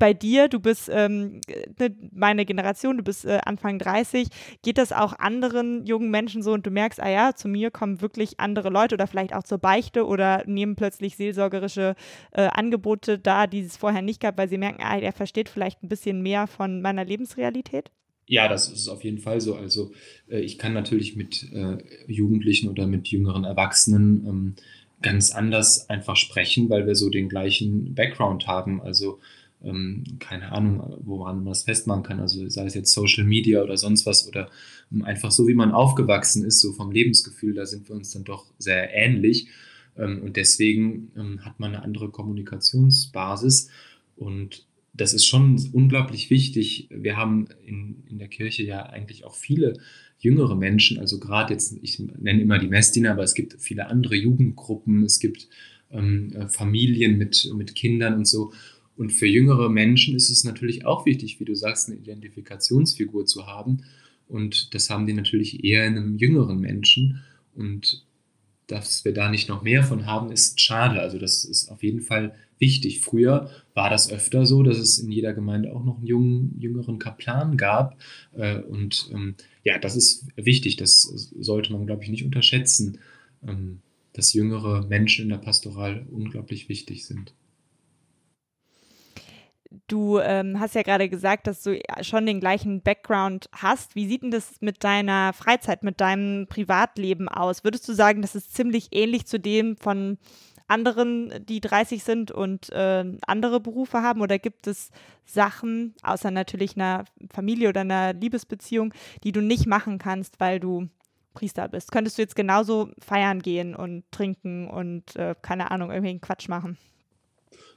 [0.01, 1.41] bei dir, du bist ähm,
[1.79, 4.29] ne, meine Generation, du bist äh, Anfang 30,
[4.63, 8.01] geht das auch anderen jungen Menschen so und du merkst, ah ja, zu mir kommen
[8.01, 11.90] wirklich andere Leute oder vielleicht auch zur Beichte oder nehmen plötzlich seelsorgerische
[12.31, 15.83] äh, Angebote da, die es vorher nicht gab, weil sie merken, ah, er versteht vielleicht
[15.83, 17.91] ein bisschen mehr von meiner Lebensrealität?
[18.27, 19.55] Ja, das ist auf jeden Fall so.
[19.55, 19.91] Also
[20.29, 21.77] äh, ich kann natürlich mit äh,
[22.07, 24.55] Jugendlichen oder mit jüngeren Erwachsenen ähm,
[25.01, 28.81] ganz anders einfach sprechen, weil wir so den gleichen Background haben.
[28.81, 29.19] Also
[29.63, 32.19] ähm, keine Ahnung, woran man das festmachen kann.
[32.19, 34.49] Also sei es jetzt Social Media oder sonst was oder
[34.91, 38.23] ähm, einfach so, wie man aufgewachsen ist, so vom Lebensgefühl, da sind wir uns dann
[38.23, 39.47] doch sehr ähnlich.
[40.01, 43.69] Ähm, und deswegen ähm, hat man eine andere Kommunikationsbasis.
[44.15, 46.89] Und das ist schon unglaublich wichtig.
[46.91, 49.79] Wir haben in, in der Kirche ja eigentlich auch viele
[50.19, 54.15] jüngere Menschen, also gerade jetzt, ich nenne immer die Messdiener, aber es gibt viele andere
[54.15, 55.47] Jugendgruppen, es gibt
[55.91, 58.53] ähm, äh, Familien mit, mit Kindern und so.
[58.97, 63.47] Und für jüngere Menschen ist es natürlich auch wichtig, wie du sagst, eine Identifikationsfigur zu
[63.47, 63.83] haben.
[64.27, 67.21] Und das haben die natürlich eher in einem jüngeren Menschen.
[67.55, 68.05] Und
[68.71, 71.01] dass wir da nicht noch mehr von haben, ist schade.
[71.01, 73.01] Also das ist auf jeden Fall wichtig.
[73.01, 76.99] Früher war das öfter so, dass es in jeder Gemeinde auch noch einen jungen, jüngeren
[76.99, 77.97] Kaplan gab.
[78.33, 80.77] Äh, und ähm, ja, das ist wichtig.
[80.77, 82.99] Das sollte man, glaube ich, nicht unterschätzen,
[83.45, 83.79] ähm,
[84.13, 87.33] dass jüngere Menschen in der Pastoral unglaublich wichtig sind.
[89.87, 93.95] Du ähm, hast ja gerade gesagt, dass du schon den gleichen Background hast.
[93.95, 97.63] Wie sieht denn das mit deiner Freizeit, mit deinem Privatleben aus?
[97.63, 100.17] Würdest du sagen, das ist ziemlich ähnlich zu dem von
[100.67, 104.19] anderen, die 30 sind und äh, andere Berufe haben?
[104.19, 104.89] Oder gibt es
[105.25, 108.93] Sachen, außer natürlich einer Familie oder einer Liebesbeziehung,
[109.23, 110.89] die du nicht machen kannst, weil du
[111.33, 111.93] Priester bist?
[111.93, 116.77] Könntest du jetzt genauso feiern gehen und trinken und äh, keine Ahnung, irgendwelchen Quatsch machen?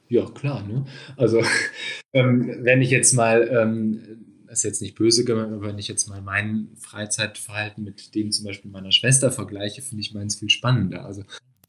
[0.09, 0.67] Ja, klar.
[0.67, 0.85] Ne?
[1.17, 1.43] Also,
[2.13, 4.01] ähm, wenn ich jetzt mal, ähm,
[4.47, 8.31] das ist jetzt nicht böse gemeint, aber wenn ich jetzt mal mein Freizeitverhalten mit dem
[8.31, 11.05] zum Beispiel meiner Schwester vergleiche, finde ich meins viel spannender.
[11.05, 11.25] Also,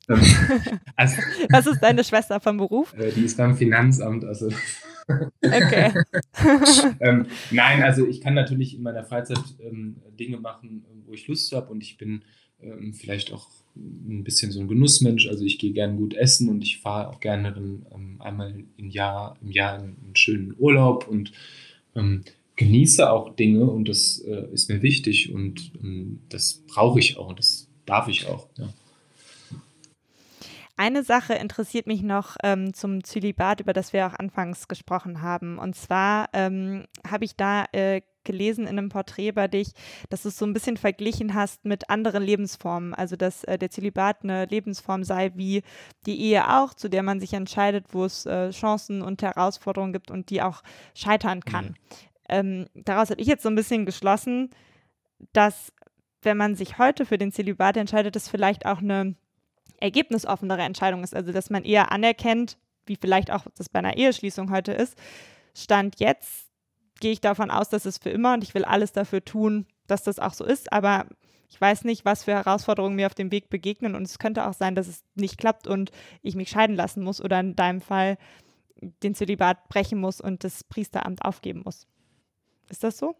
[0.07, 0.19] ähm,
[0.95, 2.93] also, Was ist deine Schwester vom Beruf?
[2.93, 4.49] Äh, die ist beim Finanzamt, also.
[5.43, 5.93] okay.
[6.99, 11.51] ähm, nein, also ich kann natürlich in meiner Freizeit ähm, Dinge machen, wo ich Lust
[11.51, 12.23] habe und ich bin
[12.59, 15.27] ähm, vielleicht auch ein bisschen so ein Genussmensch.
[15.27, 18.89] Also ich gehe gerne gut essen und ich fahre auch gerne dann, ähm, einmal im
[18.89, 21.31] Jahr, im Jahr einen schönen Urlaub und
[21.95, 22.23] ähm,
[22.55, 27.29] genieße auch Dinge und das äh, ist mir wichtig und ähm, das brauche ich auch
[27.29, 28.47] und das darf ich auch.
[28.57, 28.69] Ja.
[30.77, 35.57] Eine Sache interessiert mich noch ähm, zum Zölibat, über das wir auch anfangs gesprochen haben.
[35.57, 39.71] Und zwar ähm, habe ich da äh, gelesen in einem Porträt bei dich,
[40.09, 42.93] dass du es so ein bisschen verglichen hast mit anderen Lebensformen.
[42.93, 45.63] Also, dass äh, der Zölibat eine Lebensform sei wie
[46.05, 50.11] die Ehe auch, zu der man sich entscheidet, wo es äh, Chancen und Herausforderungen gibt
[50.11, 50.61] und die auch
[50.93, 51.65] scheitern kann.
[51.65, 51.75] Mhm.
[52.27, 54.49] Ähm, daraus habe ich jetzt so ein bisschen geschlossen,
[55.31, 55.71] dass
[56.21, 59.15] wenn man sich heute für den Zölibat entscheidet, das vielleicht auch eine
[59.79, 61.15] ergebnisoffenere Entscheidung ist.
[61.15, 64.97] Also, dass man eher anerkennt, wie vielleicht auch das bei einer Eheschließung heute ist.
[65.53, 66.44] Stand jetzt
[66.99, 70.03] gehe ich davon aus, dass es für immer und ich will alles dafür tun, dass
[70.03, 70.71] das auch so ist.
[70.71, 71.07] Aber
[71.49, 74.53] ich weiß nicht, was für Herausforderungen mir auf dem Weg begegnen und es könnte auch
[74.53, 75.91] sein, dass es nicht klappt und
[76.21, 78.17] ich mich scheiden lassen muss oder in deinem Fall
[79.03, 81.87] den Zölibat brechen muss und das Priesteramt aufgeben muss.
[82.69, 83.15] Ist das so?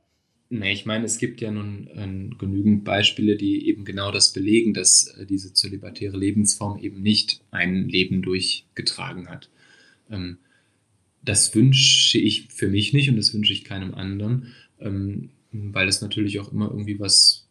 [0.50, 4.74] Nee, ich meine, es gibt ja nun äh, genügend Beispiele, die eben genau das belegen,
[4.74, 9.50] dass äh, diese zölibatäre Lebensform eben nicht ein Leben durchgetragen hat.
[10.10, 10.38] Ähm,
[11.26, 16.02] das wünsche ich für mich nicht und das wünsche ich keinem anderen, ähm, weil das
[16.02, 17.48] natürlich auch immer irgendwie was,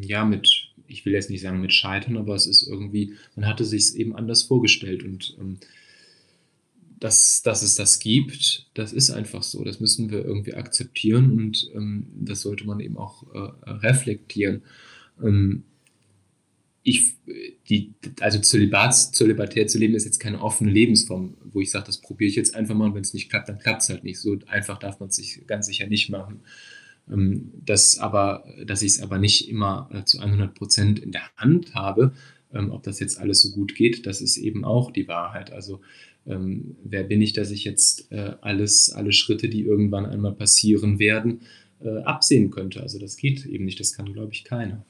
[0.00, 3.64] ja, mit, ich will jetzt nicht sagen mit Scheitern, aber es ist irgendwie, man hatte
[3.64, 5.58] sich es eben anders vorgestellt und ähm,
[7.00, 9.64] dass, dass es das gibt, das ist einfach so.
[9.64, 14.62] Das müssen wir irgendwie akzeptieren und ähm, das sollte man eben auch äh, reflektieren.
[15.22, 15.64] Ähm,
[16.82, 17.14] ich,
[17.68, 22.00] die, also Zölibats, zölibatär zu leben ist jetzt keine offene Lebensform, wo ich sage, das
[22.00, 24.18] probiere ich jetzt einfach mal und wenn es nicht klappt, dann klappt es halt nicht.
[24.18, 26.40] So einfach darf man es sich ganz sicher nicht machen.
[27.10, 31.22] Ähm, das aber, dass ich es aber nicht immer äh, zu 100 Prozent in der
[31.36, 32.12] Hand habe,
[32.52, 35.52] ähm, ob das jetzt alles so gut geht, das ist eben auch die Wahrheit.
[35.52, 35.80] Also
[36.26, 40.98] ähm, wer bin ich, dass ich jetzt äh, alles, alle Schritte, die irgendwann einmal passieren
[40.98, 41.42] werden,
[41.80, 42.80] äh, absehen könnte.
[42.80, 44.84] Also das geht eben nicht, das kann, glaube ich, keiner.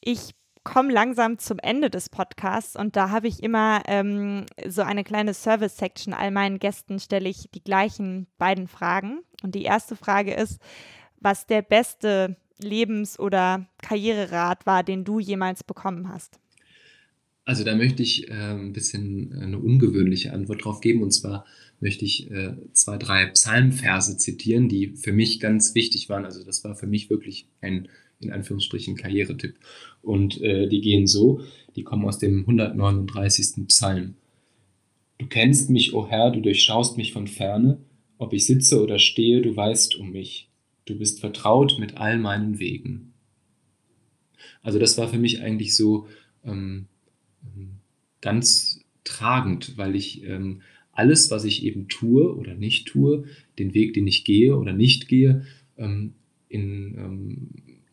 [0.00, 0.34] Ich
[0.64, 5.34] komme langsam zum Ende des Podcasts und da habe ich immer ähm, so eine kleine
[5.34, 6.12] Service-Section.
[6.12, 9.20] All meinen Gästen stelle ich die gleichen beiden Fragen.
[9.42, 10.60] Und die erste Frage ist,
[11.20, 16.38] was der beste Lebens- oder Karriererat war, den du jemals bekommen hast?
[17.44, 21.02] Also da möchte ich äh, ein bisschen eine ungewöhnliche Antwort drauf geben.
[21.02, 21.46] Und zwar
[21.80, 26.26] möchte ich äh, zwei, drei Psalmverse zitieren, die für mich ganz wichtig waren.
[26.26, 27.88] Also das war für mich wirklich ein,
[28.20, 29.56] in Anführungsstrichen, Karrieretipp.
[30.02, 31.40] Und äh, die gehen so,
[31.76, 33.66] die kommen aus dem 139.
[33.68, 34.14] Psalm.
[35.18, 37.78] Du kennst mich, o oh Herr, du durchschaust mich von ferne.
[38.18, 40.48] Ob ich sitze oder stehe, du weißt um mich.
[40.84, 43.12] Du bist vertraut mit all meinen Wegen.
[44.62, 46.06] Also das war für mich eigentlich so...
[46.44, 46.86] Ähm,
[48.20, 50.62] ganz tragend, weil ich ähm,
[50.92, 53.24] alles, was ich eben tue oder nicht tue,
[53.58, 55.44] den Weg, den ich gehe oder nicht gehe,
[55.76, 56.14] ähm,
[56.48, 57.48] in,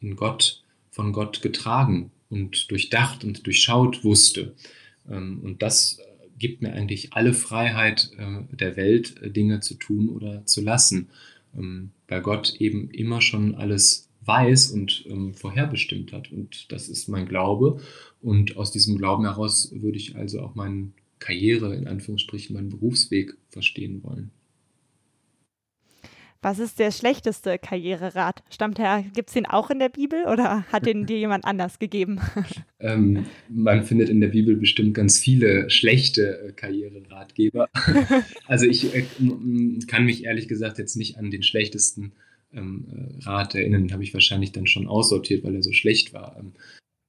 [0.06, 4.53] ähm, in Gott, von Gott getragen und durchdacht und durchschaut wusste.
[5.10, 5.99] Ähm, und das
[6.38, 11.10] gibt mir eigentlich alle Freiheit äh, der Welt, äh, Dinge zu tun oder zu lassen,
[11.58, 16.32] ähm, weil Gott eben immer schon alles weiß und ähm, vorherbestimmt hat.
[16.32, 17.82] Und das ist mein Glaube.
[18.22, 23.38] Und aus diesem Glauben heraus würde ich also auch meine Karriere, in Anführungsstrichen, meinen Berufsweg
[23.49, 24.32] verstehen wollen.
[26.45, 28.43] Was ist der schlechteste Karriererat?
[28.51, 31.79] Stammt der, gibt es den auch in der Bibel oder hat den dir jemand anders
[31.79, 32.21] gegeben?
[32.77, 37.67] Ähm, man findet in der Bibel bestimmt ganz viele schlechte äh, Karriereratgeber.
[38.47, 39.05] also ich äh,
[39.87, 42.11] kann mich ehrlich gesagt jetzt nicht an den schlechtesten
[42.53, 43.87] ähm, äh, Rat erinnern.
[43.87, 46.35] Den habe ich wahrscheinlich dann schon aussortiert, weil er so schlecht war.
[46.37, 46.51] Ähm,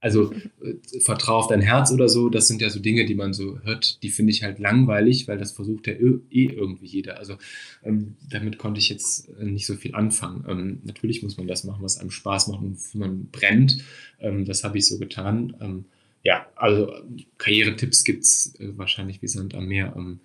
[0.06, 0.32] also
[0.62, 3.58] äh, vertrau auf dein Herz oder so, das sind ja so Dinge, die man so
[3.64, 7.18] hört, die finde ich halt langweilig, weil das versucht ja eh irgendwie jeder.
[7.18, 7.38] Also
[7.82, 10.44] ähm, damit konnte ich jetzt äh, nicht so viel anfangen.
[10.48, 13.78] Ähm, natürlich muss man das machen, was einem Spaß macht und man brennt.
[14.20, 15.56] Ähm, das habe ich so getan.
[15.60, 15.84] Ähm,
[16.22, 16.92] ja, also
[17.38, 19.92] Karrieretipps gibt es äh, wahrscheinlich wie Sand am Meer.
[19.96, 20.20] Ähm,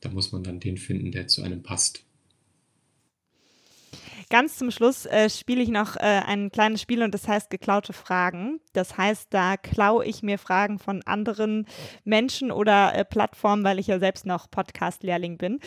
[0.00, 2.04] da muss man dann den finden, der zu einem passt.
[4.30, 7.94] Ganz zum Schluss äh, spiele ich noch äh, ein kleines Spiel und das heißt geklaute
[7.94, 8.60] Fragen.
[8.74, 11.66] Das heißt, da klaue ich mir Fragen von anderen
[12.04, 15.60] Menschen oder äh, Plattformen, weil ich ja selbst noch Podcast-Lehrling bin.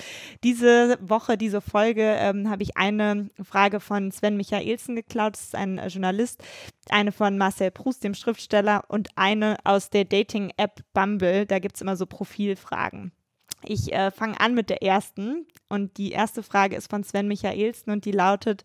[0.44, 5.56] Diese Woche, diese Folge ähm, habe ich eine Frage von Sven Michaelsen geklaut, das ist
[5.56, 6.44] ein äh, Journalist,
[6.90, 11.48] eine von Marcel Proust, dem Schriftsteller, und eine aus der Dating-App Bumble.
[11.48, 13.12] Da gibt es immer so Profilfragen.
[13.66, 15.46] Ich äh, fange an mit der ersten.
[15.70, 18.64] Und die erste Frage ist von Sven Michaelsen und die lautet: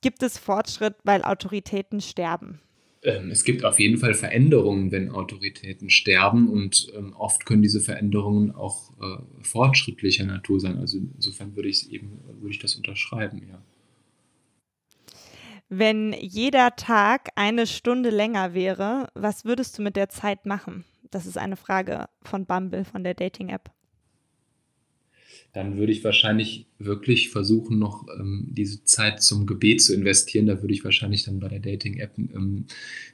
[0.00, 2.60] Gibt es Fortschritt, weil Autoritäten sterben?
[3.02, 6.48] Ähm, es gibt auf jeden Fall Veränderungen, wenn Autoritäten sterben.
[6.48, 10.78] Und ähm, oft können diese Veränderungen auch äh, fortschrittlicher Natur sein.
[10.78, 13.62] Also insofern würde ich eben, würde ich das unterschreiben, ja.
[15.72, 20.84] Wenn jeder Tag eine Stunde länger wäre, was würdest du mit der Zeit machen?
[21.12, 23.70] Das ist eine Frage von Bumble, von der Dating-App.
[25.52, 30.46] Dann würde ich wahrscheinlich wirklich versuchen, noch ähm, diese Zeit zum Gebet zu investieren.
[30.46, 32.66] Da würde ich wahrscheinlich dann bei der Dating-App ähm,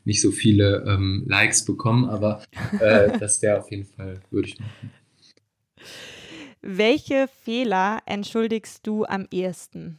[0.05, 2.43] nicht so viele ähm, Likes bekommen, aber
[2.81, 4.91] äh, das wäre auf jeden Fall, würde ich machen.
[6.61, 9.97] Welche Fehler entschuldigst du am ehesten?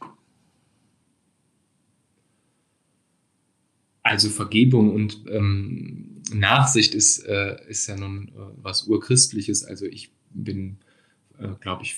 [4.02, 8.32] Also Vergebung und ähm, Nachsicht ist, äh, ist ja nun äh,
[8.62, 9.64] was Urchristliches.
[9.64, 10.78] Also ich bin,
[11.38, 11.96] äh, glaube ich,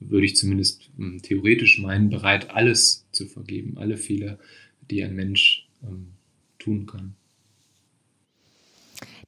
[0.00, 4.38] würde ich zumindest ähm, theoretisch meinen, bereit, alles zu vergeben, alle Fehler,
[4.90, 6.12] die ein Mensch ähm,
[6.58, 7.14] tun kann.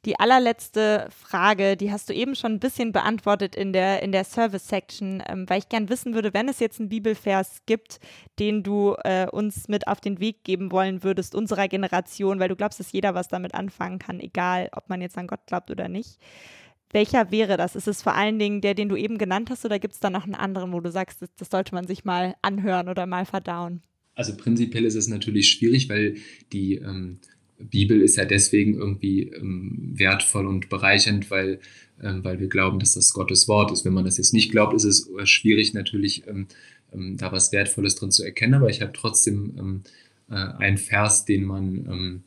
[0.06, 4.24] Die allerletzte Frage, die hast du eben schon ein bisschen beantwortet in der, in der
[4.24, 8.00] Service-Section, ähm, weil ich gern wissen würde, wenn es jetzt einen Bibelvers gibt,
[8.38, 12.56] den du äh, uns mit auf den Weg geben wollen würdest, unserer Generation, weil du
[12.56, 15.88] glaubst, dass jeder was damit anfangen kann, egal ob man jetzt an Gott glaubt oder
[15.88, 16.18] nicht.
[16.92, 17.76] Welcher wäre das?
[17.76, 20.10] Ist es vor allen Dingen der, den du eben genannt hast, oder gibt es da
[20.10, 23.24] noch einen anderen, wo du sagst, das, das sollte man sich mal anhören oder mal
[23.24, 23.82] verdauen?
[24.14, 26.16] Also prinzipiell ist es natürlich schwierig, weil
[26.52, 27.20] die ähm,
[27.58, 31.60] Bibel ist ja deswegen irgendwie ähm, wertvoll und bereichernd, weil,
[32.02, 33.84] ähm, weil wir glauben, dass das Gottes Wort ist.
[33.84, 36.46] Wenn man das jetzt nicht glaubt, ist es äh, schwierig natürlich, ähm,
[36.92, 38.54] ähm, da was Wertvolles drin zu erkennen.
[38.54, 39.82] Aber ich habe trotzdem ähm,
[40.30, 42.24] äh, einen Vers, den man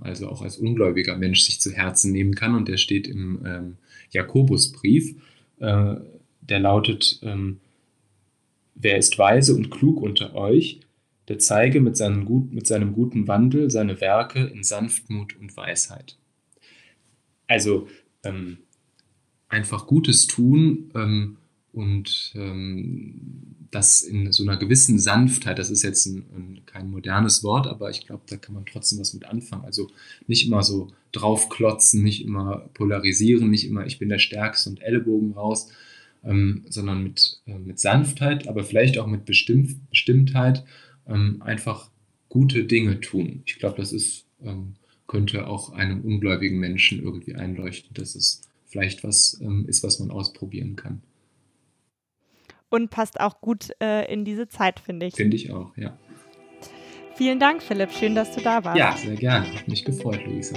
[0.00, 2.54] also auch als ungläubiger Mensch sich zu Herzen nehmen kann.
[2.54, 3.76] Und der steht im
[4.10, 5.16] Jakobusbrief.
[5.58, 5.96] Äh,
[6.42, 7.20] der lautet,
[8.74, 10.80] wer ist weise und klug unter euch?
[11.28, 16.18] der zeige mit seinem, gut, mit seinem guten Wandel seine Werke in Sanftmut und Weisheit.
[17.46, 17.88] Also
[18.22, 18.58] ähm,
[19.48, 21.36] einfach Gutes tun ähm,
[21.72, 23.20] und ähm,
[23.70, 27.90] das in so einer gewissen Sanftheit, das ist jetzt ein, ein, kein modernes Wort, aber
[27.90, 29.64] ich glaube, da kann man trotzdem was mit anfangen.
[29.64, 29.90] Also
[30.26, 35.32] nicht immer so draufklotzen, nicht immer polarisieren, nicht immer ich bin der Stärkste und Ellbogen
[35.32, 35.70] raus,
[36.24, 40.64] ähm, sondern mit, äh, mit Sanftheit, aber vielleicht auch mit Bestimm Bestimmtheit
[41.06, 41.90] ähm, einfach
[42.28, 43.42] gute Dinge tun.
[43.46, 44.74] Ich glaube, das ist, ähm,
[45.06, 50.10] könnte auch einem ungläubigen Menschen irgendwie einleuchten, dass es vielleicht was ähm, ist, was man
[50.10, 51.02] ausprobieren kann.
[52.70, 55.14] Und passt auch gut äh, in diese Zeit, finde ich.
[55.14, 55.96] Finde ich auch, ja.
[57.16, 57.92] Vielen Dank, Philipp.
[57.92, 58.78] Schön, dass du da warst.
[58.78, 59.46] Ja, sehr gerne.
[59.54, 60.56] Hat mich gefreut, Luisa.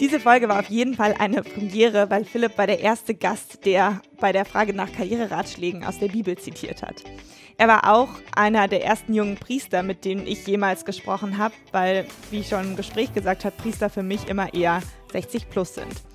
[0.00, 4.02] Diese Folge war auf jeden Fall eine Premiere, weil Philipp war der erste Gast, der
[4.20, 7.04] bei der Frage nach Karriereratschlägen aus der Bibel zitiert hat.
[7.56, 12.06] Er war auch einer der ersten jungen Priester, mit denen ich jemals gesprochen habe, weil,
[12.30, 14.80] wie ich schon im Gespräch gesagt habe, Priester für mich immer eher
[15.12, 16.11] 60 plus sind.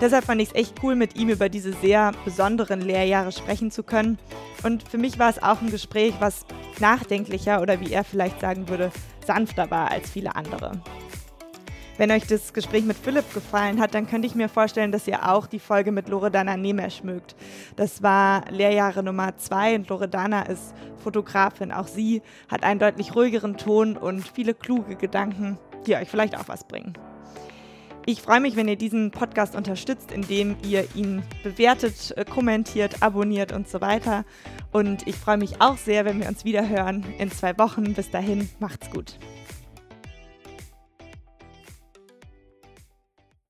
[0.00, 3.82] Deshalb fand ich es echt cool, mit ihm über diese sehr besonderen Lehrjahre sprechen zu
[3.82, 4.18] können.
[4.62, 6.44] Und für mich war es auch ein Gespräch, was
[6.80, 8.90] nachdenklicher oder wie er vielleicht sagen würde,
[9.24, 10.80] sanfter war als viele andere.
[11.96, 15.30] Wenn euch das Gespräch mit Philipp gefallen hat, dann könnte ich mir vorstellen, dass ihr
[15.30, 17.36] auch die Folge mit Loredana Nemesch mögt.
[17.76, 20.74] Das war Lehrjahre Nummer zwei und Loredana ist
[21.04, 21.70] Fotografin.
[21.70, 26.48] Auch sie hat einen deutlich ruhigeren Ton und viele kluge Gedanken, die euch vielleicht auch
[26.48, 26.94] was bringen.
[28.06, 33.50] Ich freue mich, wenn ihr diesen Podcast unterstützt, indem ihr ihn bewertet, äh, kommentiert, abonniert
[33.50, 34.26] und so weiter.
[34.72, 37.94] Und ich freue mich auch sehr, wenn wir uns wieder hören in zwei Wochen.
[37.94, 39.18] Bis dahin, macht's gut.